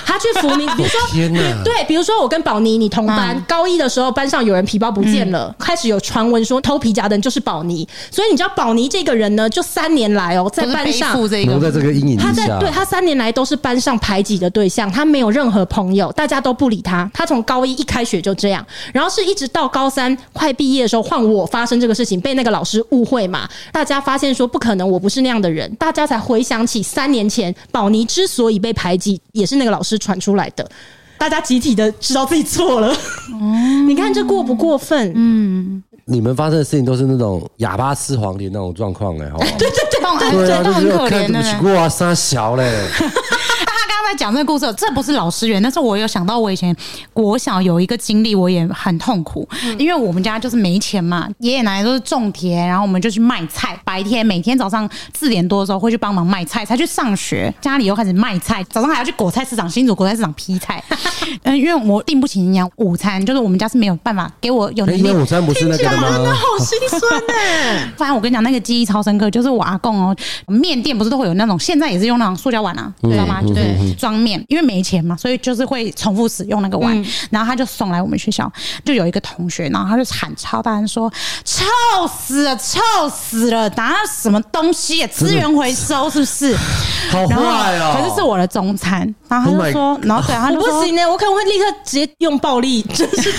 [0.04, 3.44] 他 他去扶名，比如说，天哪，对，比如说我跟宝妮你同班，嗯。
[3.48, 17.08] 高一的时候班上有人皮包不见了，开始有传闻说偷皮夹的人就是宝妮，所以你知道宝妮这个人呢，就三年来哦，在班上不是背负这个，蒙在这个阴影之下，他在对他三年来都是班上排挤的对象，他没有任何朋友，大家都不理他。
[17.14, 30.68] 他从高一一开学就这样，然后是一直到高三快毕业的时候，换我发生这个事情，被那个老师误会嘛，大家发现说不可能，我不是那样的人，大家才回想起三年前宝妮之所以被排挤，也是那个老师传出来的。
[31.16, 32.92] 大家集体的知道自己错了，
[33.86, 35.12] 你看这过不过分？
[35.14, 39.30] 嗯，你们发生的事情都是那种哑巴吃黄连那种状况哎？
[39.56, 41.66] 对对对，对啊，就是可怜的看对不。
[41.68, 42.64] 起哇，三小嘞，
[44.10, 46.74] 在讲这个故事，这不是老师缘，但是我有想到我以前
[47.12, 49.46] 国小有一个经历，我也很痛苦，
[49.78, 60.82] 因为我们家就是没钱嘛，爷爷奶奶都是种田，然后我们就去卖菜，白天每天早上四点多的时候会去帮忙卖菜，才去上学，家里又开始卖菜，早上还要去果菜市场，新竹果菜市场批菜，
[61.44, 66.34] 嗯，因为我订不起营养午餐，就是我们家是没有办法给我有能力哎营养午餐不是那个的吗？
[66.34, 67.92] 好 心酸呢。
[67.96, 73.40] 反正我跟你讲，那个记忆超深刻，就是我阿公哦，面店不是都会有那种，现在也是用那种塑胶碗啊，知道吗？
[73.42, 76.88] 就是装面，因为没钱嘛，所以就是会重复使用那个碗。
[77.30, 78.50] 然后他就送来我们学校，
[78.84, 81.10] 就有一个同学，然后他就喊超大声说
[81.44, 81.64] ：“臭
[82.08, 83.68] 死了，臭死了！
[83.70, 85.06] 拿什么东西啊？
[85.12, 86.56] 资源回收是不是？”
[87.10, 87.96] 好然后坏哦！
[87.96, 93.32] 可是是我的中餐，然后他 Oh 就说，然后对，他我就说不行呢，我看，我会立刻直接用暴力，就是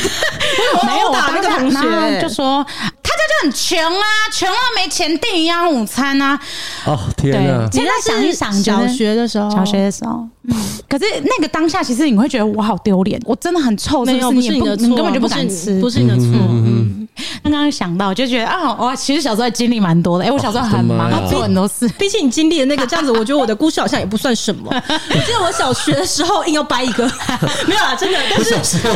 [0.86, 2.66] 没有殴打那个同然后学，就说
[3.04, 6.40] 他家就很穷啊，穷到没钱订营养午餐啊。
[6.86, 7.68] 哦天哪！
[7.72, 10.56] 现在想一想，小学的时候，小学的时候，嗯，
[10.88, 14.52] 可是那个当下，其实你会觉得我好丢脸，我真的很臭，没有是不是？
[14.52, 16.26] 你不，是你的错，你根本就不敢吃，不是你的错。
[16.50, 17.08] 嗯，
[17.44, 20.26] 刚刚想到，就觉得啊，我其实小时候经历蛮多的。
[20.26, 21.88] 哎，我小时候很忙，做很多事。
[21.98, 24.70] 毕竟你经历的那个这样子，我觉得我的故事好像也不算什么。
[24.72, 27.04] 我记得我小学的时候硬要掰一个，
[27.68, 28.18] 没有啦，真的。
[28.30, 28.94] 但是我小时候，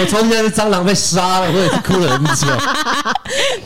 [0.00, 2.46] 我从前是蟑螂被杀了，我也是哭了很久。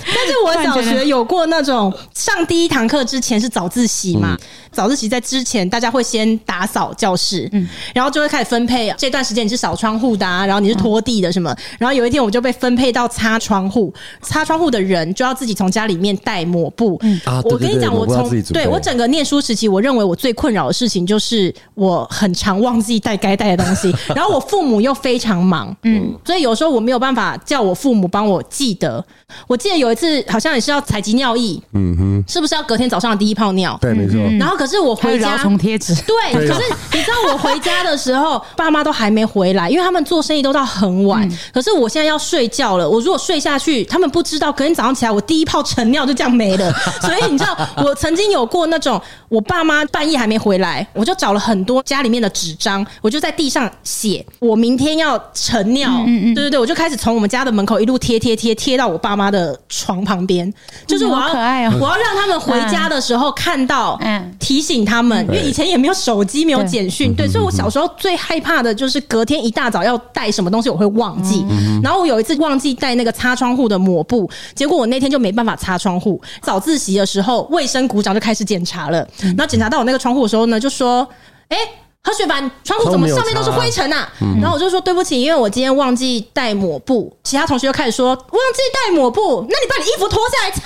[0.04, 4.37] 但是我小学有过那种上第一堂课之前是早自习嘛，
[4.72, 17.20] 早自习在之前大家会先打扫教室，嗯，然后就会开始分配这段时间你是扫窗户的啊，然后你是拖地的什么，然后有一天我就被分配到擦窗户，擦窗户的人就要自己从家里面带抹布，嗯。
[17.44, 27.12] 我跟你讲，我从对我整个念书时期，我认为我最困扰的事情就是我很常忘记带该带的东西， 然后我父母又非常忙，嗯，所以有时候我没有办法
[27.44, 29.05] 叫我父母帮我记得。
[29.46, 33.79] 我记得有一次好像也是要采集尿液，嗯哼，是不是要隔天早上的第一泡尿？
[33.81, 34.18] 对，没错。
[34.38, 41.27] 然后可是我回家贴纸， 对，可是你知道我回家的时候， 爸妈都还没回来，因为他们做生意都到很晚。
[41.53, 46.70] 可是我现在要睡觉了，我如果睡下去，他们不知道，隔天早上起来我第一泡晨尿就这样没了。
[47.01, 55.90] 所以你知道，我曾经有过那种，我爸妈半夜还没回来，我就找了很多家里面的纸张，我就在地上写我明天要晨尿。
[56.05, 60.55] 对对对，我就开始从我们家的门口一路贴贴贴贴到我爸妈的床旁边，
[60.87, 61.73] 就是我要好可爱哦。
[61.81, 64.33] 我要让他们回家的时候看到，嗯。
[64.38, 71.45] 提醒他们，因为以前也没有手机，没有简讯，对，所以我小时候最害怕的就是隔天一大早要带什么东西，我会忘记。
[71.83, 76.21] 然后我有一次忘记带那个擦窗户的抹布，结果我那天就没办法擦窗户。
[76.41, 81.09] 早自习的时候，卫生股长就开始检查了，然后检查到我那个窗户的时候呢，就说
[81.49, 81.57] ：“哎。”
[82.05, 84.09] 何雪凡，窗户怎么上面都是灰尘啊？
[84.41, 87.17] 然后我就说对不起，因为我今天忘记带抹布。
[87.23, 90.62] 其他同学就开始说忘记带抹布，那你把你衣服脱下来擦。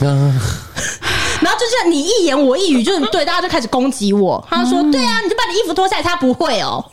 [1.40, 4.44] 然后就这样你一言我一语，就是对大家就开始攻击我。
[4.50, 6.84] 他就说对啊，你就把你衣服脱下来擦，不会哦。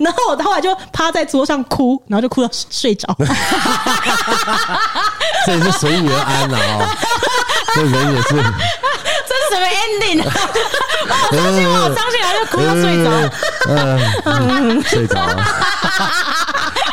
[0.00, 3.08] 然后我后来就趴在桌上哭，然后就哭到睡着。
[5.46, 6.94] 这也是随遇而安了啊！
[7.74, 8.34] 这人也是
[9.50, 10.32] 什么 ending 啊？
[11.30, 13.06] 我伤心，我好伤心，然后就哭到睡着。
[13.68, 15.16] 嗯，睡着。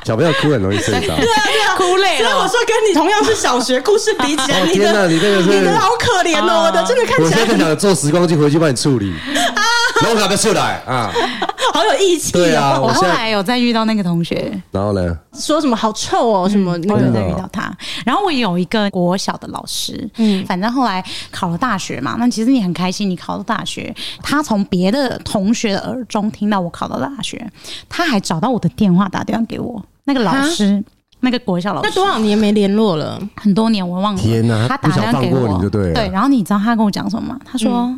[0.06, 1.15] 小朋友哭很容易睡着。
[1.15, 9.13] 对啊，对啊，哭累所以我说跟你同样是小学故事比起来，你的你这个是你的好可怜哦，我的真的看起来我现在想坐时光机回去帮你处理，
[9.56, 9.63] 啊
[10.03, 11.12] 后赶快出来啊！
[11.73, 12.84] 好有义气对啊哦。
[12.84, 15.17] 我后来有再遇到那个同学，然后呢？
[15.34, 17.71] 说什么好臭哦，什么那个我有再遇到他。
[18.05, 23.93] 然后我有一个国小的老师，嗯，反正后来考了大学嘛，那其实你很开心，你考了大学。
[24.21, 27.45] 他从别的同学的耳中听到我考到大学，
[27.89, 29.84] 他还找到我的电话打电话给我。
[30.05, 30.81] 那个老师，
[31.19, 33.19] 那个国小老师，那多少年没联络了？
[33.36, 34.21] 很多年我忘了。
[34.21, 37.39] 天哪他打电话给我，你就对了对，然后你知道他跟我讲什么吗？
[37.43, 37.93] 他说：“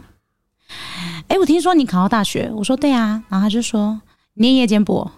[1.27, 4.01] 哎、我听说你考到大学。”我说：“对啊。”然后他就说
[4.35, 5.09] ：“你念夜间部。”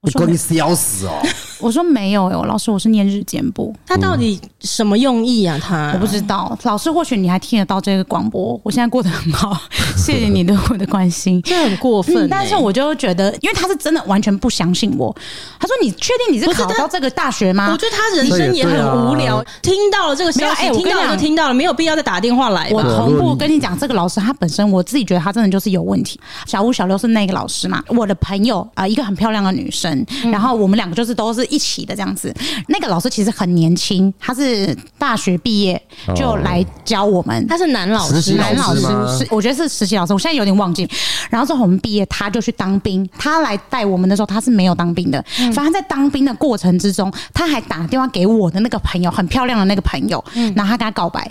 [0.00, 1.20] 我说关你笑死哦
[1.60, 3.74] ！：“我说没有哟，老师，我是念日间部。
[3.86, 5.58] 他到底什么用意啊？
[5.60, 8.58] 他我不知道，老师，或许你还听得到这个广播。
[8.62, 9.56] 我现在过得很好，
[9.96, 12.28] 谢谢你对我的关心，这很过分、欸嗯。
[12.28, 15.14] 但是我就觉得，因为他是真的完全不相信我。
[15.58, 19.44] 他说：“你确定你是考到这个大学吗？”我觉得他人生也很无聊。
[19.62, 22.68] 听到了这个消息，听到了就听到了，没有必要再打电话来。
[22.70, 26.20] 我同步跟你讲，这个老师他本身，我自己觉得他真的就是有问题。
[26.46, 27.82] 小五、小六是那个老师嘛？
[27.88, 32.34] 我的朋友啊，一个很漂亮的女生，然后我们两个就是都是一起的这样子。
[32.68, 35.80] 那个老师其实很年轻，他是大学毕业
[36.14, 37.46] 就来教我们。
[37.46, 38.80] 他是男老师，男老师
[39.18, 40.12] 是我觉得是实习老师。
[40.12, 40.88] 我现在有点忘记。
[41.30, 43.08] 然后之后我们毕业，他就去当兵。
[43.18, 45.22] 他来带我们的时候，他是没有当兵的。
[45.52, 50.22] 反正在当兵的过程之中，他还打电话给我的那个朋友，很漂亮的那个朋友，
[50.54, 51.30] 然后他跟他告白。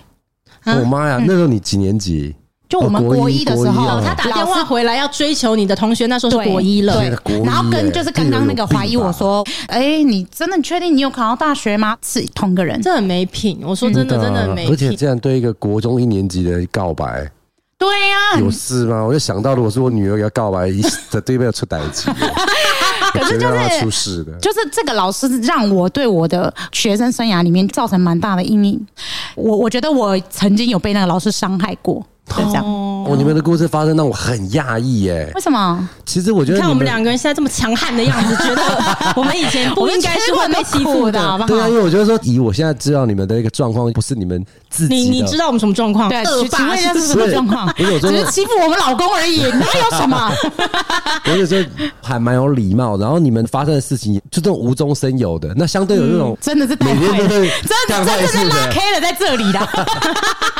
[0.66, 2.36] 我妈呀，那时候你几年级？
[2.70, 6.94] 就我们国一的时候，他打电话回来要追求你的同学，那时候是国一了。
[6.94, 11.98] 对，然后跟就是刚刚那个怀疑我说，哎，你真的确定你有考到大学吗？
[12.04, 13.60] 是同个人，这很没品。
[13.64, 14.74] 我说真的，真的没品。
[14.74, 17.32] 而且这样对一个国中一年级的告白，
[17.78, 19.02] 对呀，有事吗？
[19.02, 20.70] 我就想到，如果是我女儿要告白，
[21.10, 22.12] 在对面要出代志。
[23.14, 28.86] 可是就是出事的，就是这个老师让我对我的学生生涯里面造成蛮大的阴影。
[29.36, 32.06] 我我觉得我曾经有被那个老师伤害过。
[32.30, 35.32] 就这样哦，你们的故事发生让我很讶异耶。
[35.34, 35.88] 为什么？
[36.06, 38.62] 其实我觉得，看我们两个人现在这么强悍的样子，觉得
[39.16, 41.48] 我们以前不应该是会被欺负的，好不好？
[41.48, 44.96] 对啊，因为我觉得说，以我现在知道你们的一个状况，不是你们自己。
[44.96, 46.10] 你你知道我们什么状况？
[46.10, 47.68] 对，请问一下是什么状况？
[47.78, 50.32] 不是，我只是欺负我们老公而已，哪有什么？
[51.32, 51.66] 我就说
[52.02, 59.60] 还蛮有礼貌，然后你们发生的事情就这种无中生有的，那相对有那种真的是每天都会真的真的是拉 K 了在这里的。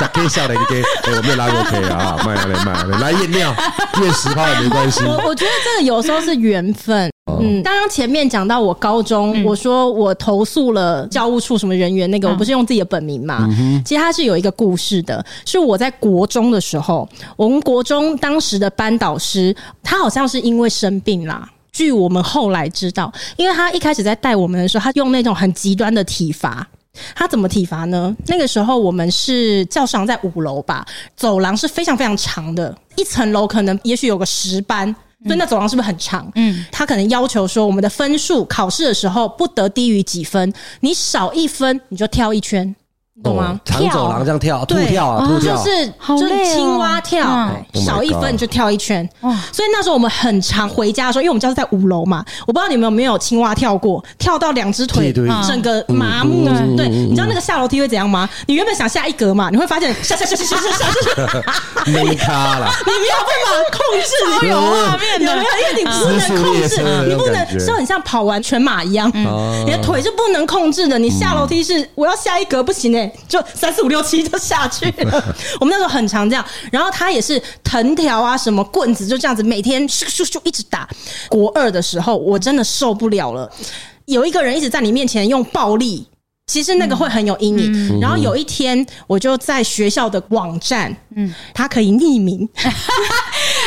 [0.00, 0.82] 再可以笑的，你给，
[1.14, 3.54] 我没有拉过 K 啊，卖来卖来，来验尿，
[4.00, 5.04] 验十趴也没关系。
[5.04, 7.10] 我我觉得这个有时候是缘分。
[7.38, 13.46] 嗯，刚刚前面讲到我高中，我说我投诉了教务处什么人员，那个我不是用自己的本名嘛？
[13.84, 21.46] 其实他是有一个故事的，是我在国中的时候，我们国中当时的班导师，他好像是因为生病啦。
[21.72, 26.66] 据我们后来知道，因为他一开始在带我们的时候，他用那种很极端的体罚。
[27.14, 28.14] 他怎么体罚呢？
[28.26, 36.30] 那个时候我们是教室在五楼吧，走廊是非常非常长的，一层楼可能也许有个十班，所以那走廊是不是很长？
[36.34, 42.74] 嗯，他可能要求说，我们的分数考试的时候不得低于几分，你少一分你就跳一圈。
[43.22, 43.60] 懂吗？
[43.64, 45.86] 长走廊这样跳，兔跳啊，兔跳，就是
[46.18, 47.50] 就是青蛙跳，
[47.84, 49.06] 少一分就跳一圈。
[49.52, 56.48] 所以那时候我们很常回家的时候，因为我们家是在五楼嘛，我不知道你们有没有青蛙跳过，跳到两只腿整个麻木。
[56.76, 58.28] 对，你知道那个下楼梯会怎样吗？
[58.46, 61.54] 你原本想下一格嘛，你会发现下下下下下下下，
[61.86, 69.10] 没卡了，你没有办法控制，有画面的，因为你不能控制，你不能，就很像跑完全马一样，
[69.66, 70.98] 你的腿是不能控制的。
[70.98, 73.09] 你下楼梯是我要下一格不行哎。
[73.28, 75.34] 就三四五六七就下去了。
[75.60, 80.88] 我们那时候很常这样，然后他也是藤条啊，什么棍子，就这样子每天咻咻咻一直打。
[81.28, 83.50] 国二的时候，我真的受不了了。
[84.06, 86.06] 有一个人一直在你面前用暴力，
[86.46, 88.00] 其实那个会很有阴影。
[88.00, 92.48] 然后有一天，我就在学校的网站，嗯，他可以匿名。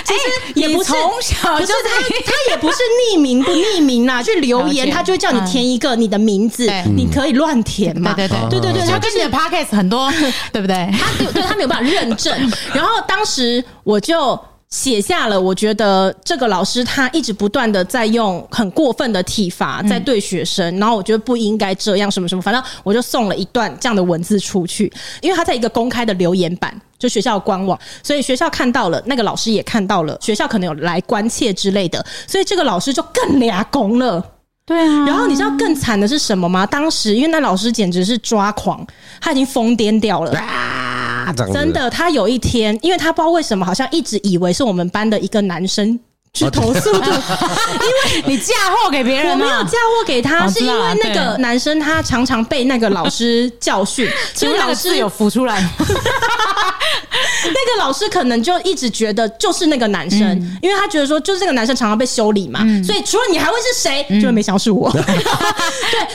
[0.04, 2.78] 其实也不是从小就是他，他也不是
[3.14, 8.14] 匿名不匿名啦，去留言他就会叫你填一个你的名字，你可以乱填嘛。
[8.14, 10.12] 对对对对对对，他跟你的 podcast 很多，
[10.52, 10.90] 对不对？
[10.92, 12.34] 他对他没有办法认证。
[12.74, 14.40] 然后当时我就
[14.74, 26.76] 写下了，我觉得这个老师他一直不断的在用很过分的体罚在对学生，然后我觉得不应该这样，什么什么，反正我就送了一段这样的文字出去，因为他在一个公开的留言板。
[26.98, 34.26] 就学校官网，所以学校看到了，那个老师也看到了，学校可能有来关切之类的，所以这个老师就更俩攻了。
[34.66, 36.66] 对啊，然后你知道更惨的是什么吗？
[36.66, 38.88] 当时因为那老师简直是抓狂，
[39.20, 40.32] 他已经疯癫掉了。
[40.40, 40.93] 啊，
[41.32, 46.00] 真的，他有一天，因为他不知道为什么，好像一直以为是我们班的一个男生。
[46.34, 47.08] 去投诉的，
[47.78, 60.20] 因为你嫁祸给别人，我没有嫁祸给他，是因为那个男生他常常被那个老师教训， 所以老师有浮出来，那个老师可能就一直觉得就是那个男生，
[60.60, 64.20] 因为他觉得说就是这个男生常常被修理嘛，所以除了你还会是谁？
[64.20, 64.90] 就没想到是我。
[64.92, 65.02] 对，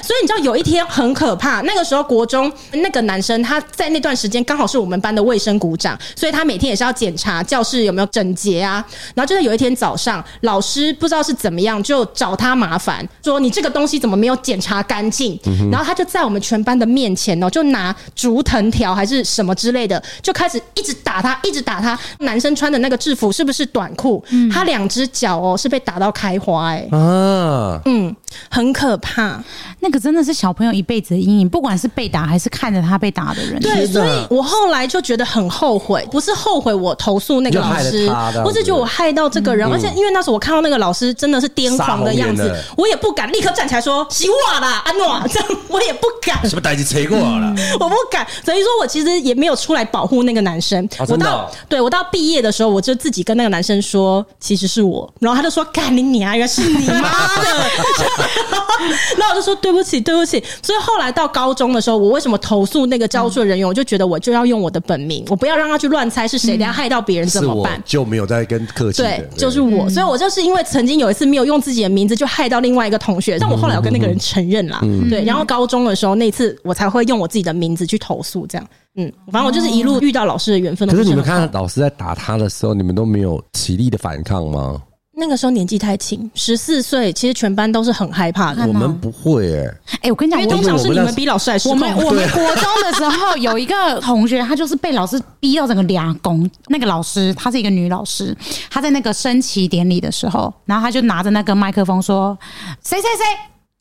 [0.03, 10.08] 所以你知道有一天很可怕，那个时候国中那个男生他在那段时间刚好是我们班的卫生股长，所以他每天也是要检查教室有没有整洁啊，然后就在有一天早上。
[10.43, 15.39] 老师不知道是怎么样，就找他麻烦，说你这个东西怎么没有检查干净？
[15.71, 21.99] 然后他就在我们全班的面前哦，就拿竹藤条还是什么之类的，就开始一直打他，一直打他。
[22.21, 24.25] 男生穿的那个制服是不是短裤？
[24.53, 28.15] 他两只脚哦是被打到开花哎啊，嗯，
[28.51, 29.43] 很可怕。
[29.81, 33.61] 那个真的是小朋友一辈子的阴影，不管是被打还是看着他被打的人。
[33.61, 38.11] 对，所以我后来就觉得很后悔，不是后悔我投诉那个老师，
[38.45, 46.49] 我是觉得我害到这个人，而且因为那时候我看到那个老师真的是癫狂的样子，我也不敢立刻站起来说洗碗啦，安诺这样，我也不敢。
[46.49, 47.55] 什么代志吹过了？
[47.79, 48.27] 我不敢。
[48.45, 50.89] 等于说我其实也没有出来保护那个男生。
[51.09, 57.03] 我到对我到毕业的时候，我就自己跟那个男生说，其实是我，然后他就说干你娘，原来是你妈
[57.43, 57.71] 的。
[59.19, 60.43] 那我就说对不起，对不起。
[60.63, 63.67] 所以后来到高中的时候，我为什么投诉那个教书人员？
[63.67, 67.83] 我就觉得我就要用我的本名，我不要让他去乱猜是谁，等下害到别人怎么办？
[67.85, 69.03] 就没有在跟客气。
[69.03, 69.89] 对，就是我。
[69.91, 73.39] 所以我就是因为曾经有一次没有用自己的名字，就害到另外一个同学。
[73.39, 75.25] 但我后来有跟那个人承认啦，对。
[75.25, 78.47] 然后高中的时候那次，我才会用我自己的名字去投诉。
[78.47, 80.89] 这样，嗯，反正我就是一路遇到老师的缘分。
[80.89, 84.81] 可是你们看到老师在打他的时候，你们都没有起立的反抗吗？
[85.19, 88.65] 那个时候年纪太轻，十四岁，其实全班都是很害怕的。
[88.67, 91.69] 我们不会哎、欸，哎、欸，我跟你讲，因为通常是你们比老师还失。
[91.69, 96.49] 我们我们国中的时候有一个同学，他就是被老师逼到整个俩公。
[96.69, 98.37] 那个老师她是一个女老师，
[98.71, 102.39] 她在那个升旗典礼的时候，然后她就拿着那个麦克风说
[102.85, 103.25] ：“谁谁谁。”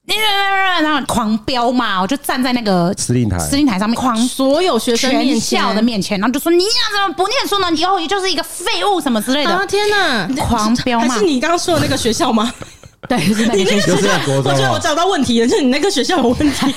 [0.08, 0.14] 你
[0.82, 7.70] 然后狂飙嘛，我就站在那个司令台，司令台上面狂所有学生面校的面前，然后就说：“你俩怎么不念书呢？
[7.76, 11.14] 以后你就是一个废物什么之类的。”啊天哪，狂飙嘛！
[11.18, 12.50] 是你刚刚说的那个学校吗？
[13.10, 14.10] 对，是那个学校。
[14.28, 16.74] 我觉得我找到问题了，就是你那个学校有问题。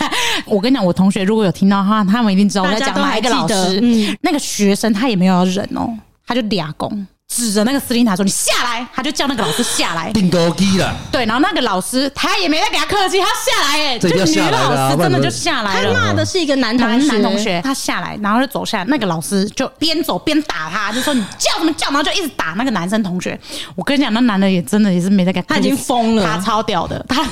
[0.46, 3.80] 我跟你讲，我同学如果有听到他，他们一定知道我在讲哪一个老师。
[4.22, 5.88] 那个学生他也没有要忍哦，
[6.26, 7.06] 他就俩攻。
[7.32, 10.12] 指着那个司令台说：“你下来！”他就叫那个老师下来。
[10.12, 10.92] 定高机了。
[11.12, 15.94] 对，然后那个老师他也没在给他客气，他下来哎，就是女老师真的就下来了。
[15.94, 18.84] 他骂的是一个男同学，男同学，他下来，然后就走下来。
[18.86, 23.38] 那个老师就边走边打他，就说：“你叫什么叫？”然后就一直打那个男生同学。
[23.76, 27.24] 我跟你讲，那男的也真的也是没在给他，他已经疯了，他超屌的，他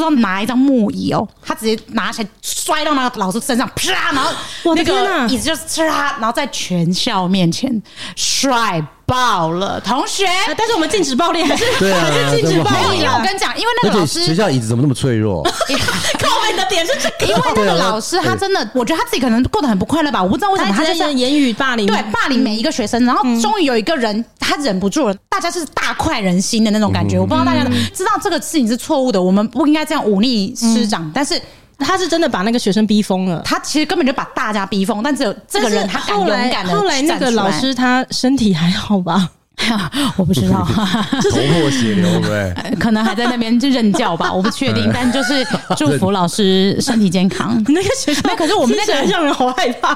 [0.00, 4.12] 知道拿一张木椅哦，他直接拿起来摔到那个老师身上，啪！
[4.12, 4.30] 然后
[4.74, 5.56] 那个椅子就
[5.86, 7.82] 啪，然后在全校面前
[8.14, 8.84] 摔。
[9.06, 10.26] 爆了，同学！
[10.58, 12.98] 但是我们禁止暴力， 还是对啊，禁止暴力。
[12.98, 15.44] 因为我跟你讲，因为那个老师学校椅子怎么那么脆弱？
[16.18, 20.20] 靠北的点是这个，因为那个老师他真的，我觉得他自己可能过得很不快乐吧。
[20.20, 23.04] 我不知道为什么他就是言语霸凌，对，霸凌每一个学生。
[23.04, 27.16] 然后终于有一个人他忍不住了，大家是大快人心的那种感觉。
[27.16, 27.62] 我不知道大家
[27.94, 31.40] 知道这个事情是错误的，我们不应该这样忤逆师长，但是。
[31.78, 36.74] 他是真的把那个学生逼疯了，他其实根本就把大家逼疯，但只有这个人他敢勇敢的。
[36.74, 39.28] 后来那个老师他身体还好吧？
[40.16, 44.90] 我不知道， 头破血流对， 可能还在那边就任教吧，我不确定。
[44.90, 45.46] 但就是
[45.76, 47.62] 祝福老师身体健康。
[47.68, 49.92] 那个学校，可是我们那个让人好害怕，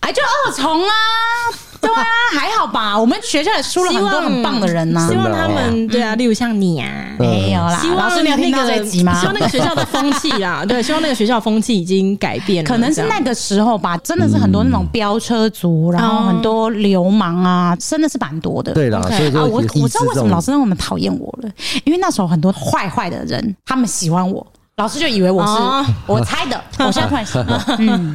[0.00, 0.92] 哎，就二重啊。
[1.86, 2.04] 对啊，
[2.38, 2.98] 还好吧。
[2.98, 5.06] 我们学校也出了很多很棒的人呢。
[5.08, 7.80] 希望他们对啊，例如像你啊，没有啦。
[7.96, 9.18] 老师，你有听到这集吗？
[9.18, 12.68] 希望那个学校的风气啊， 对，希望那个学校风气已经改变了。
[12.68, 18.72] 可能是那个时候吧，真的是很多那种飙车族，然后很多流氓啊，真的是蛮多的。
[18.72, 21.50] 对啦，所以说我我知道为什么老师那么讨厌我了，
[21.84, 24.46] 因为那时候很多坏坏的人，他们喜欢我。
[24.76, 27.42] 老师就以为我是 我猜的， 我现在突然想，
[27.80, 28.14] 嗯，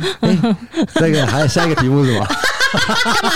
[0.93, 2.26] 这个还有下一个题目是什么？
[2.74, 3.32] 干嘛？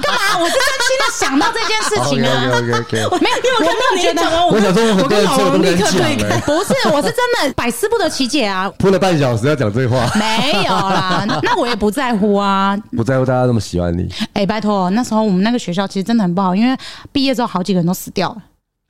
[0.00, 0.38] 干嘛？
[0.38, 2.46] 我是真心的想到这件事情啊。
[2.46, 7.16] 没有，因为我看到你觉得，我想说，我跟老王立刻对看，不是，我是真
[7.48, 8.70] 的百思不得其解啊。
[8.78, 14.08] 铺了半小时要讲这话，没有啦，那我也不在乎啊，不在乎大家那么喜欢你。
[14.32, 16.76] 哎，拜托，那时候我们那个学校其实真的很不好，因为
[17.10, 18.36] 毕业之后好几个人都死掉了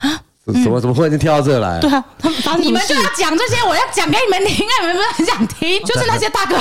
[0.00, 0.20] 啊。
[0.52, 1.78] 怎么怎么忽然间跳到这来？
[1.80, 2.04] 对啊，
[2.44, 5.80] 他们 你们就要讲这些，我要讲给你们听，你们不是很想听？
[5.84, 6.56] 就是那些大哥，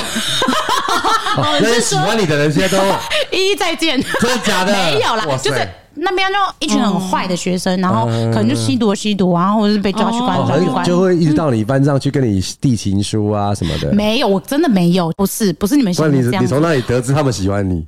[1.60, 2.84] 那些喜欢你的人，现在都
[3.30, 4.00] 一一再见。
[4.20, 4.72] 真的假的？
[4.72, 13.92] 没有啦，就是那边就一群很坏的学生，然后可能就吸毒吸毒，然后或者是被抓去关抓去关，就会一直到你班上去跟你递情书啊什么的。
[13.92, 16.42] 没有，我真的没有，不是不是你们想的这样。
[16.42, 17.84] 你从那里得知他们喜欢你？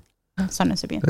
[0.50, 1.00] 算了，随便。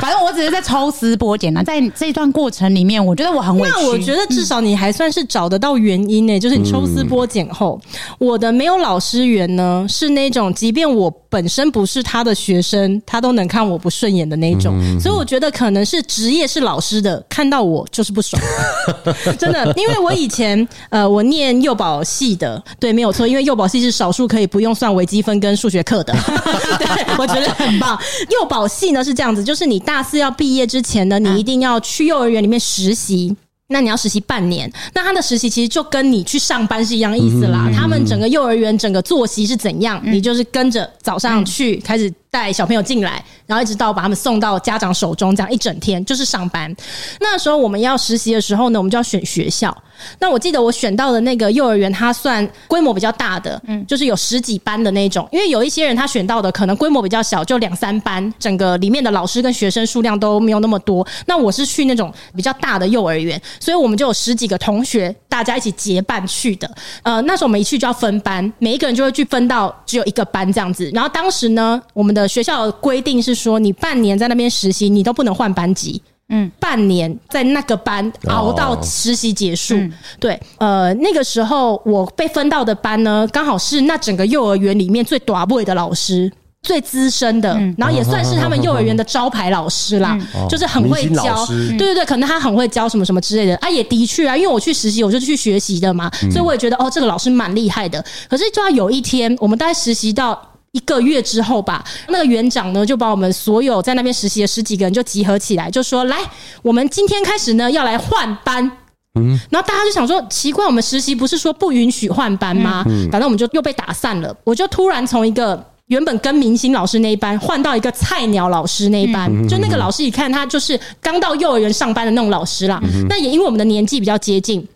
[0.00, 3.74] 反正我只是在抽丝剥茧啊，在这段过程里面，我觉得我很委屈。
[3.74, 7.80] 那我觉得至少你还算是找得到原因呢、欸，就是你抽丝剥茧后，
[8.18, 14.74] 我的没有老师缘呢，是那种即便我本身不是他的学生，他都能看我不顺眼的那种。
[15.00, 18.40] 所以我觉得可能是职业是老师的，看到我就是不爽，
[19.38, 19.72] 真的。
[19.76, 26.12] 因为我以前呃，我念幼保系的，对，没有错，因为幼保系是少数可以不用算微积分跟数学课的，
[26.78, 27.98] 对，我觉得很棒。
[28.30, 29.82] 幼保系呢是这样子，就是你。
[29.86, 33.34] 大四要毕业之前呢，你一定要去幼儿园里面实习。
[33.68, 37.68] 那你要实习半年，那他的实习其实就跟你去上班是一样意思啦。
[37.74, 42.12] 他们整个幼儿园整个作息是怎样，你就是跟着早上去开始。
[42.36, 46.70] 带小朋友进来，然后一直到把他们送到家长手中，这样一整天就是上班。
[47.18, 49.74] 那时候我们要实习的时候呢，我们就要选学校。
[50.18, 55.26] 那我记得我选到的那个幼儿园，它算规模比较大的，嗯，就是有十几班的那种。
[55.32, 61.06] 因为有一些人他选到的可能规模比较小，就两三班，整个里面的老师跟学生数量都没有那么多。
[61.24, 66.70] 那我是去那种比较大的幼儿园，所以我们就有十几个同学，大家一起结伴去的。
[67.02, 70.90] 呃，那时候我们一去就要分班，每一个人就会去分到只有一个班这样子。
[70.92, 76.02] 然后当时呢，我们的学校的规定是说，你半年在那边实习，你都不能换班级。
[76.28, 86.28] 嗯，半年在那个班熬到实习结束，哦、对，呃，那个时候我被分到的班呢，刚好是那整个幼儿园里面最短尾的老师，
[86.64, 93.54] 最资深的，嗯、然后也算是他们幼儿园的招牌老师啦，嗯、就是很会教，对对对，可能他很会教什么什么之类的。
[93.58, 98.04] 啊，也的确啊，因为我去实习，我就去学习的嘛，嗯、所以我也觉得哦，这个老师蛮厉害的。
[98.28, 100.36] 可是就要有一天，我们大概实习到。
[100.76, 106.18] 一个月之后吧，那个园长呢就把我们所有在那边实习的十几个人就集合起来，就说：“来，
[106.60, 108.70] 我们今天开始呢要来换班。”
[109.18, 114.36] 嗯，然后大家就想说：“奇怪，我们实习不是说不允许换班吗？”嗯，反正我们就又被打散了。
[114.44, 122.78] 我就突然从一个原本跟明星老师那一班换到一个菜鸟老师那一班，就那个老师一看他就是刚到幼儿园上班的那种老师啦。
[123.08, 124.68] 那也因为我们的年纪比较接近，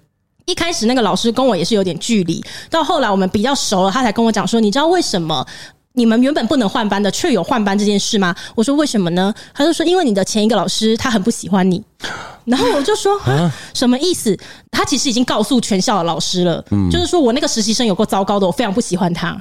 [0.46, 5.46] 一开始那个老师跟我也是有点距离，到后来我们比较熟了，他才跟我讲说：“你知道为什么？”
[6.00, 8.34] 你们原本不能换班的，却有换班这件事吗？
[8.54, 9.34] 我说为什么呢？
[9.52, 11.84] 他就说因为你的前一个老师他很不喜欢你，
[12.46, 13.20] 然后我就说
[13.74, 14.34] 什么意思？
[14.70, 19.38] 他其实已经告诉全校的老师了，就是说我那个实习生有够糟糕的，我非常不喜欢他，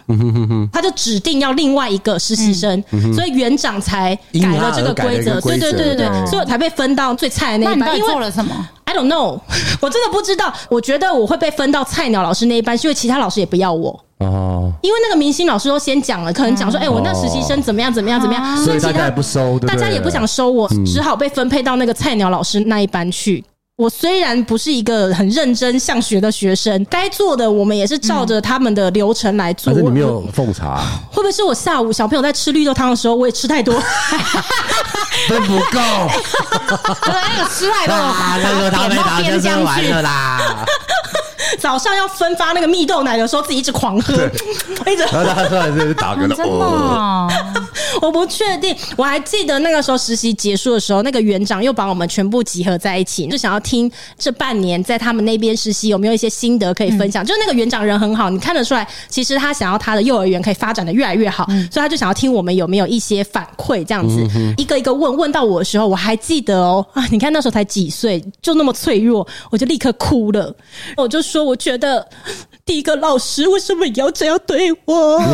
[0.74, 2.84] 他就指定要另外一个实习生，
[3.16, 7.95] 所以园长才改了这个规则，对对对对对，所以我才被分到最菜的那一班。
[7.95, 8.53] 因为做了什么
[8.84, 9.39] ？I don't know，
[9.80, 10.53] 我真的不知道。
[10.68, 13.97] 我觉得我会被分到菜鸟老师那一班，是因为其他老师也不要我。
[14.20, 23.44] 哦，因为那个明星老师都先讲了，可能讲说，哎，我那实习生怎么样怎么样怎么样，所以大家也不收，大家也不想收我，只好被分配到那个菜鸟老师那一班去。
[23.78, 29.72] 我虽然不是一个很认真向学的学生，该做的我们也是照着他们的流程来做。
[29.72, 33.74] 可是你没有奉茶，会不会是我下午小朋友在吃绿豆汤的时候，我也吃太多，
[35.30, 35.80] 分不够，
[37.40, 37.96] 有吃太多，
[38.36, 40.39] 绿豆汤被打就吃完了啦。
[41.60, 44.14] 早上要分发那个蜜豆奶的时候，自己一直狂喝，
[44.89, 45.03] 一直。
[45.12, 47.32] 然后他突然就打个 哦，
[48.02, 48.76] 我不确定。
[48.95, 57.26] 我还记得那个时候实习结束的时候，那个园长又把我们全部集合在一起，就想要听这半年在他们那边实习有没有一些心得可以分享。
[57.26, 64.26] 就是那个园长人很好，你看得出来，其实他想要他的幼儿园可以发展的越来越好，所以他就想要听我们有没有一些反馈，这样子
[64.58, 70.56] 一个一个问，问到我的时候，我还记得哦啊，你看那时候才几岁，就那么脆弱，我就立刻哭了，
[70.95, 71.39] 我就说。
[71.50, 72.08] 我觉得
[72.70, 75.18] 第一个老师为什么要这样对我？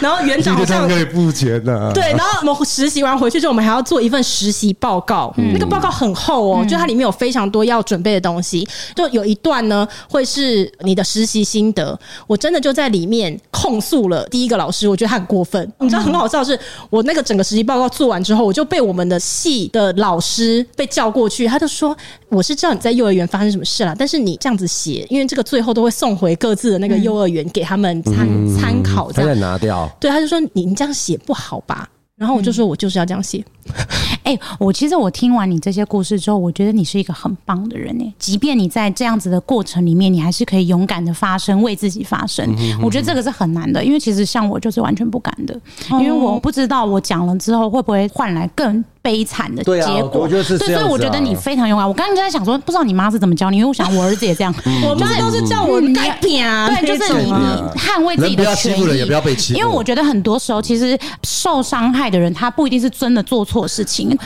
[0.00, 1.92] 然后园长好像可以不钱的。
[1.92, 5.30] 对，然后我们实习完回去之后，我们还要做一份实习报告。
[5.52, 8.66] 那个报告很厚哦，就它里面有非常多要准备的东西。
[8.96, 11.98] 就有一段呢，会是你的实习心得。
[12.26, 15.70] 我真的就在里面控诉了第一个老师，我觉得他很过分。
[15.80, 16.58] 你知道很好笑的是，
[16.88, 21.94] 我那个整个实习报告做完之后，我就被我们的系的老师被叫过去，他就说
[22.30, 29.90] ：“我是知道你在幼儿园发生什么事了。”但是你这样子写，因为这个最后都会送回各自的那个幼儿园给他们参参考，这样再拿掉。
[30.00, 31.88] 对，他就说你这样写不好吧？
[32.16, 33.44] 然后我就说我就是要这样写。
[34.22, 38.14] 哎、欸，我其实我听完你这些故事之后，我觉得你是一个很棒的人呢。
[38.18, 42.46] 即便你在这样子的过程里面，你还是可以勇敢的发声，为自己发声。
[42.82, 45.58] 我觉得这个是很难的，因为其实像我就是完全不敢的，
[45.92, 50.28] 因为我不知道我讲了之后会不会换来更悲惨的结果。
[50.28, 51.88] 对，所以我觉得你非常勇敢。
[51.88, 54.54] 我刚刚就在想说，不知道你妈是怎么教你，因为我想我儿子也这样，
[54.84, 56.68] 我妈都是叫我改变啊。
[56.68, 57.34] 对，就是你你
[57.78, 59.58] 捍卫自己的权益，也不要被欺负。
[59.58, 64.16] 因为我觉得很多时候，其实受伤害的人，他不一定是真的做错事情。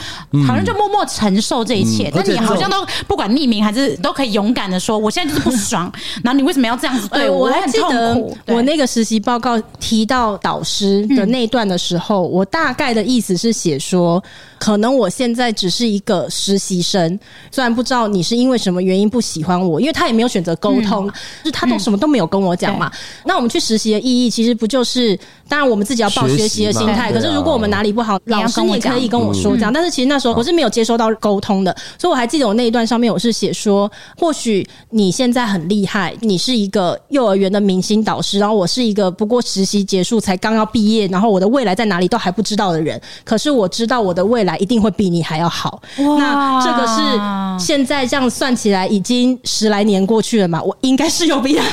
[0.47, 5.91] 好像就默默承受这一切，但你好像都不管匿名还是都可以勇敢的说，我现在就是不爽。
[6.23, 7.47] 然后你为什么要这样子对我？
[7.47, 8.15] 我还记得
[8.47, 14.23] 我那个实习报告提到导师的那段的时候，我大概的意思是写说，
[14.57, 17.19] 可能我现在只是一个实习生，
[17.51, 21.07] 虽然不知道你是因为什么原因不喜欢我，因为他也没有选择沟通，
[21.43, 22.91] 就是他都什么都没有跟我讲嘛。
[23.25, 29.73] 那我们去实习的意义，其实不就是，当然我们自己要抱学习的心态，可是如果我们哪里不好，老师也可以跟我说这样。
[29.73, 45.81] 但是其实那时候我是没有接收到沟通的，所以我还记得我那一段上面我是写说，或许你现在很厉害，你是一个幼儿园的明星导师，然后我是一个不过实习结束才刚要毕业，然后我的未来在哪里都还不知道的人，可是我知道我的未来一定会比你还要好。
[45.97, 51.63] 那这个是现在这样算起来，已经十来年过去了嘛，我应该是有必要。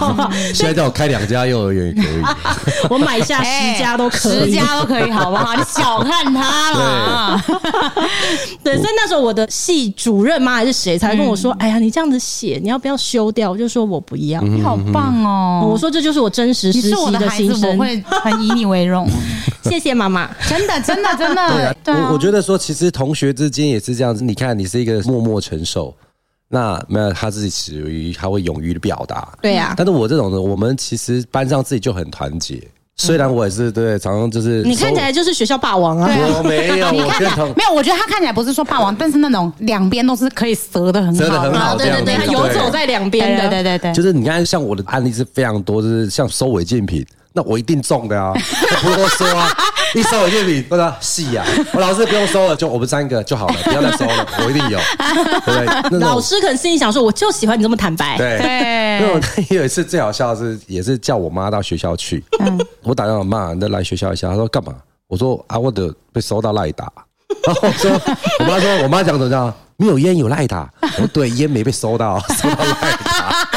[0.54, 2.22] 现在叫我开两家幼儿园也可以，
[2.88, 5.54] 我买下十家都可以，十家都可以，好不好？
[5.54, 7.44] 你小看他了。
[8.64, 14.40] 对，所以那时候我的系主任吗还是谁才跟我说：“哎呀，你这样子写，你要不要修掉？”我就说我不要。
[14.42, 15.68] 你好棒哦！
[15.70, 19.08] 我说这就是我真实实习的心声，我会很以你为荣。
[19.64, 21.74] 谢谢妈妈，真的，真的，真的。
[21.84, 24.22] 对啊，我我觉得说，其实同学之间也是这样子。
[24.22, 25.94] 你看，你是一个默默承受，
[26.48, 29.32] 那没有他自己属于他会勇于的表达。
[29.40, 29.74] 对呀。
[29.76, 32.62] 但是我这种的，我们其实班上自己就很团结。
[32.96, 36.06] 虽然我也是对，常常就是你看起来就是学校霸王啊。
[36.36, 37.72] 我没有，你看起来没有。
[37.74, 41.76] 我觉得他看起来不是说霸王，但是那种两边都是可以折的很好，折的很好。
[41.78, 43.94] 对对对，他游走在两边的，对对对。
[43.94, 47.06] 就是你看，像我的案例是非常多，就是像收违禁品。
[47.32, 48.32] 那我一定中的啊！
[48.82, 49.48] 不多说啊，
[49.94, 54.78] 一收违禁品，我说是呀，我老师不用收了，就我们三个就好了，不要再收了， 我一定有，
[55.44, 55.98] 对不对？
[56.00, 58.18] 老师可能心里想说，我就喜欢你这么坦白。
[58.18, 59.00] 对对。
[59.00, 62.24] 因为有一次最好笑的是，也是叫我妈到学校去，
[62.82, 64.74] 我打电话我妈，你来学校一下，她说干嘛？
[65.06, 66.90] 我说啊，我的被收到赖打。
[67.44, 67.90] 然后我说，
[68.40, 69.54] 我妈说，我妈讲怎么样？
[69.76, 70.68] 没有烟有赖打。
[70.82, 73.48] 我说对，烟没被收到，收到赖打。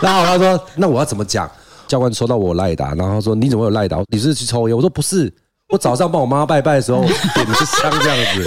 [0.00, 1.50] 然后她说，那我要怎么讲？
[1.86, 3.98] 教官抽到我赖打，然后他说，你怎么有赖打？
[4.08, 4.76] 你是去抽烟？
[4.76, 5.32] 我说不是，
[5.68, 8.44] 我早上帮我妈拜拜的时候点的是香这样子。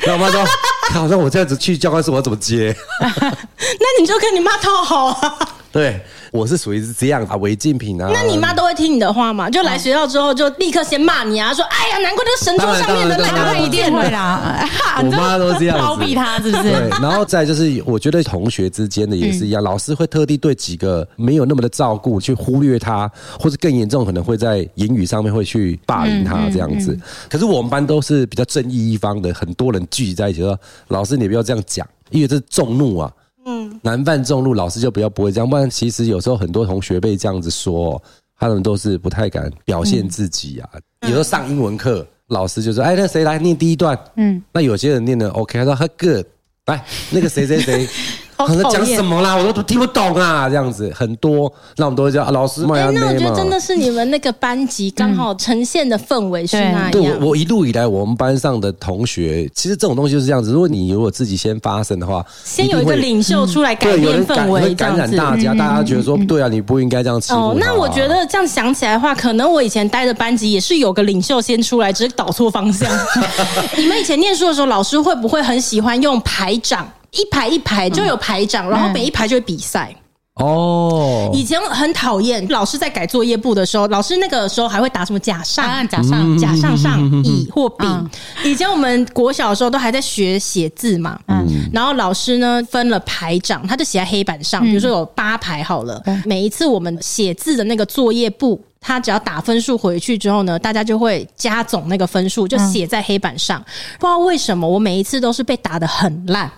[0.06, 0.44] 然后我妈说，
[0.92, 2.74] 好像我这样子去教官室，我要怎么接？
[3.00, 5.38] 那你就跟你妈讨好啊。
[5.72, 6.00] 对。
[6.34, 8.10] 我是属于是这样啊，违禁品啊。
[8.12, 9.48] 那你妈都会听你的话吗？
[9.48, 14.68] 就来学校之后就立刻先骂你啊，说哎呀，难怪这神桌上面的赖打一定会啦。
[14.98, 16.64] 我妈都这样子，包庇他是不是？
[16.64, 16.88] 对。
[17.00, 23.08] 然后再就是，我觉得同学之间的也是一样，老师会特地对几个没有那么的照顾，去忽略他，
[23.38, 26.98] 或者更严重，可能会在言语上面会去霸凌他这样子。
[27.30, 30.58] 可是我们班都是比较正义一方的，很多人聚集在一起说，
[30.88, 33.08] 老师你不要这样讲，因为这是众怒啊。
[33.46, 35.48] 嗯，难犯众怒，老师就比较不会这样。
[35.48, 38.02] 不然，其实有时候很多同学被这样子说，
[38.38, 40.68] 他们都是不太敢表现自己啊。
[41.02, 46.24] 有时候上英文课，老师就说：“哎，那谁来念第一段？”嗯，那有些人念的 OK，他说：“他 good。”
[46.66, 47.86] 来，那个谁谁谁。
[48.36, 52.64] 可能讲什么啦，我都听不懂啊，这样子很多，那我们都会叫老师。
[52.72, 56.90] 哎，那我觉得真的是你们那个班级刚好呈现的氛围是那样。
[56.90, 60.52] 对，我我一路以来我们班上的同学，其实这种东西就是这样子。
[60.52, 67.38] 如果你如果自己先发声的话，先有一个领袖出来改变氛围，会感染大家，大家觉得说对啊，你不应该这样欺负。
[67.38, 72.88] 哦，那我觉得这样想起来的话，可能我以前待的班级也是有个领袖先出来，只是导错方向。
[73.76, 76.88] 你们以前念书的时候，老师会不会很喜欢用排长？
[77.14, 79.94] 一排一排就有排长，嗯、然后每一排就会比赛。
[80.34, 87.88] 哦，以前很讨厌老师在改作业簿的时候，老师那个时候还会打什么甲上、啊、甲上、甲上上乙或丙。
[87.88, 88.10] 嗯、
[88.42, 103.60] 以前我们国小的时候都还在学写字嘛，嗯，然后老师呢分了排长，他就写在黑板上，比如说有八排好了，嗯、每一次我们写字的那个作业簿，他只要打分数回去之后呢，大家就会加总那个分数，就写在黑板上。
[103.60, 103.64] 嗯、
[104.00, 106.50] 不知道为什么，我每一次都是被打得很烂。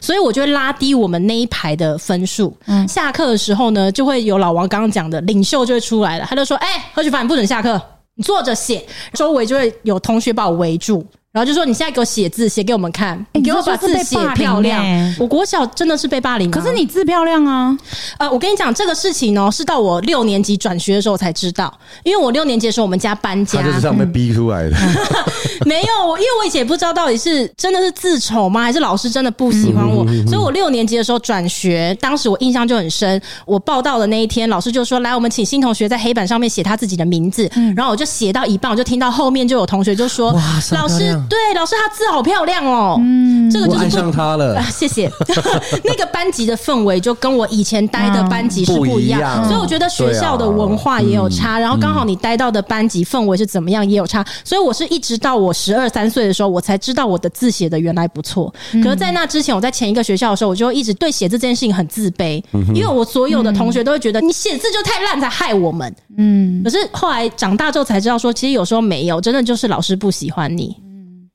[0.00, 2.56] 所以我就会拉低我们那一排的分数。
[2.66, 7.80] 嗯，下课的时候呢，就会有老王刚刚讲的领袖就会出来了，他就说：“哎、欸，何许凡，你不准下课，
[8.14, 8.84] 你坐着写。”
[9.14, 11.04] 周围就会有同学把我围住。
[11.32, 14.84] 然后就说，你现在给我写字，写给我们看，你给我把字写漂亮。
[15.18, 17.74] 我国小真的是被霸凌，可是你字漂亮啊。
[18.18, 21.72] 呃，我跟你讲这个事情呢，是到我六年级转学的时候才知道，
[22.04, 24.76] 因为我六年级的时候我们家搬家，他就是这样被逼出来的。
[25.64, 33.18] 没有，因为我以前也不知道到底是真的是字丑吗，还是老师真的不喜欢我，所以我六年级的时候转学，当时我印象就很深。
[33.46, 40.32] 我报到的那一天，老师就说：“来，我们请新同学在黑板上面写他自己的名字。”然后我就写到一半，我就听到后面就有同学就说
[40.72, 42.96] ：“老师。”对，老师，他字好漂亮哦。
[43.00, 44.62] 嗯，这个就是不上他了。
[44.70, 45.10] 谢谢。
[45.84, 51.58] 那个班级的氛围就跟我以前待的班级是不一样，所以我觉得学校的文化也有差。
[51.58, 54.24] 然后刚好你待到的班级氛围是怎么样也有差。
[54.44, 58.52] 所以我是一直到我十二三岁的时候，我才知道我的字写的原来不错。
[58.82, 62.42] 可是，在那之前，我在前一个学校的时候，我就一直对写字这件事情很自卑，
[62.74, 65.94] 因为我所有的同学都会觉得你写字就太烂，才害我们。
[66.16, 70.76] 嗯，可是后来长大之后才知道，说其实有时候没有，真的就是老师不喜欢你。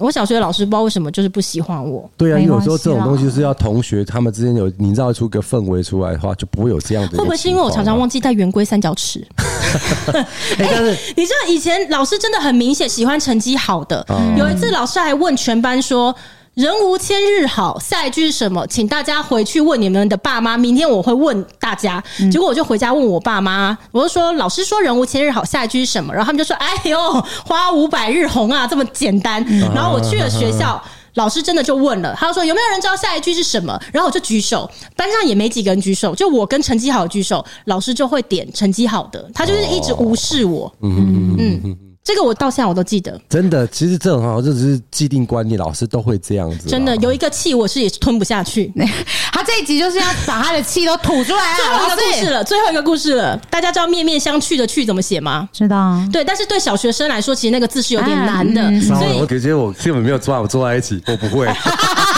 [0.04, 2.08] 我小学的老师不知道为什么就是不喜欢我。
[2.16, 7.18] 对啊，有时候这种东西是要同学他们之间有营造出个氛围出来的话，就不会有这样的。
[7.18, 9.26] 会不会是因为我常常忘记带圆规三角尺？
[10.14, 10.28] 哎，
[10.60, 14.06] 但是你知道以前老师真的很明显喜欢成绩好的。
[14.38, 16.16] 有一次老师还问全班说。
[16.58, 18.66] 人无千日好，下一句是什么？
[18.66, 20.58] 请大家回去问你们的爸妈。
[20.58, 22.04] 明天我会问大家。
[22.32, 26.12] 结果我就回家问我爸妈，我就说老师说人无千日好，下一句是什么？
[26.12, 26.98] 然后他们就说：哎呦，
[27.46, 29.46] 花无百日红啊，这么简单。
[29.76, 30.84] 然后我去了学校。
[31.14, 33.80] 老师真的就问了，他就说有没有人知道下一句是什么？
[33.92, 40.72] 然后我就举手，班上也没几个人举手，就我跟成绩好的举手，老师就会点成绩好的，他就是一直无视我。
[40.82, 41.62] 嗯嗯嗯。
[41.64, 41.78] 嗯
[42.08, 46.70] 这个我到现在我都记得，真的，其实这种好这只是既定观念，老师都会这样子。
[46.70, 48.72] 真的有一个气，我是也是吞不下去。
[49.34, 51.56] 他这一集就是要把他的气都吐出来啊！
[51.58, 53.36] 最后一个故事了，最后一个故事了。
[53.50, 55.50] 大家知道面面相觑的觑怎么写吗？
[55.52, 56.02] 知道。
[56.10, 58.62] 对，但是对小学生来说，其实那个字是有点难的。
[58.80, 61.46] 所以我觉得我根本没有抓我坐在一起，我不会。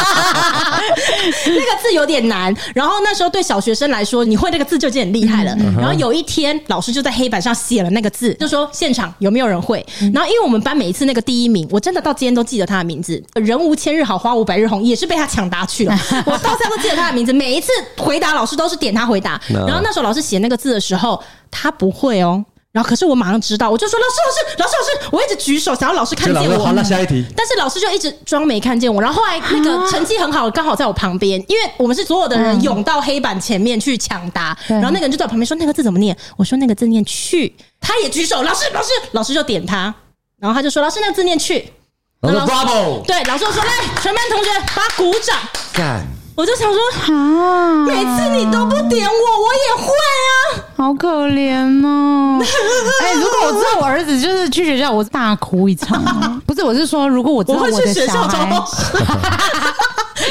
[1.48, 5.56] 那个字有点难，然后那时候对小学生来说，你会那个字就已经很厉害了。
[5.78, 9.86] 然后有一天，老师就在黑板上写了那个字，就说现场有没有人会？
[10.14, 13.22] 然后因为我们班每一次那个第一名，我真的到今天都记得他的名字。
[13.36, 15.98] 人无千日好，花无百日红，也是被他抢答去了。
[16.26, 19.40] 我到现在都记得他的名字，每一次回答老师都是点他回答。
[19.50, 21.22] 然后那时候老师写那个字的时候，
[21.52, 22.44] 他不会哦。
[22.72, 26.64] 然后，可是我马上知道，我就说老师，老师，老师，老师，我一直举手，想要老师看见我。
[26.64, 27.26] 好，那下一题。
[27.36, 29.02] 但是老师就一直装没看见我。
[29.02, 34.56] 然后后来那个成绩很好，刚好在我旁边，因为我们是所有的人涌到黑板前面去抢答。
[34.68, 39.92] 然后那个人就在我旁边说：“那个字怎么念？”我说：“那个字念去。”他也举手，老师，老师，老师就点他。
[40.38, 41.74] 然后他就说：“老师，那个字念去。”
[42.22, 43.04] 老师，Bravo！
[43.06, 45.36] 对，老师就说：“来，全班同学，把他鼓掌。”
[45.74, 46.06] 干。
[46.40, 46.80] 我就想说，
[47.14, 49.14] 啊，每次你都不点我，
[49.44, 49.92] 我也会
[50.24, 52.40] 啊，好可怜哦。
[53.04, 56.02] 哎，如果我知道我儿子就是去学校，我大哭一场。
[56.48, 58.50] 不是，我是说，如果我知道我的小孩。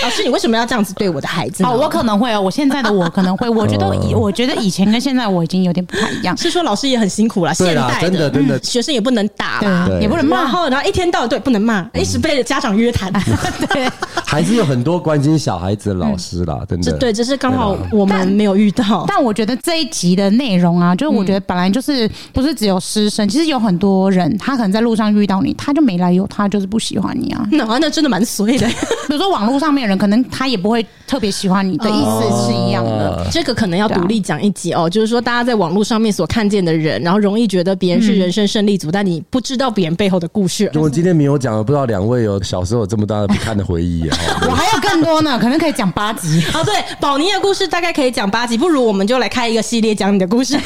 [0.03, 1.65] 老师，你为什么要这样子对我的孩子？
[1.65, 6.37] 哦，我可能会哦，我现在的我可能会，我觉得以我觉得以前跟现在我已经有点不太一样。
[6.37, 9.61] 是说老师也很辛苦了，现代真的真的，学生也不能打，
[10.01, 13.13] 也不能骂，然后一天到晚对不能骂，一直被家长约谈。
[13.73, 13.91] 对，
[14.25, 16.93] 还是有很多关心小孩子的老师啦，真的。
[16.99, 19.05] 对，只是刚好我们没有遇到。
[19.09, 27.47] 但我觉得这一集的内容啊，就是我觉得本来就是不是只有师生，其实有很多人他可能在路上遇到你，他就没来由，他就是不喜欢你啊。
[27.51, 28.67] 那 那真的蛮衰的。
[29.09, 29.88] 比如说网络上面。
[29.89, 34.89] 人可能他也不会特别喜欢你的意思是一样的，这个可能要独立讲一集哦。
[34.89, 40.70] 就是说，大家在网络上面所看见的人，然后容易觉得别人是人生胜利组，但你不知道别人背后的故事。
[40.76, 44.18] 我今天没有讲，不知道两位有小时候有这么大的不堪的回忆啊？
[44.49, 46.43] 我还有更多呢，可能可以讲八集。
[46.53, 50.59] 哦，对，宝妮的故事大概可以讲八集，不如我们就来开一个系列讲你的故事。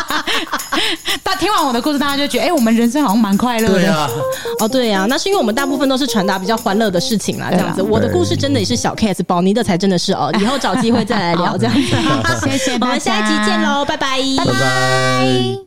[1.22, 3.74] 大听完我的故事，大家就觉得，哎，我们人生好像蛮快乐的。
[3.74, 4.08] 对啊，
[4.60, 7.82] 哦，对呀，那是因为我们大部分都是传达比较欢乐的事情啦，这样子。
[7.82, 11.80] 我的故事真的也是小 case，宝妮的才真的是哦， 以后找机会再来聊这样子。
[12.48, 15.60] 谢谢，我们下一集见喽，拜拜，拜拜。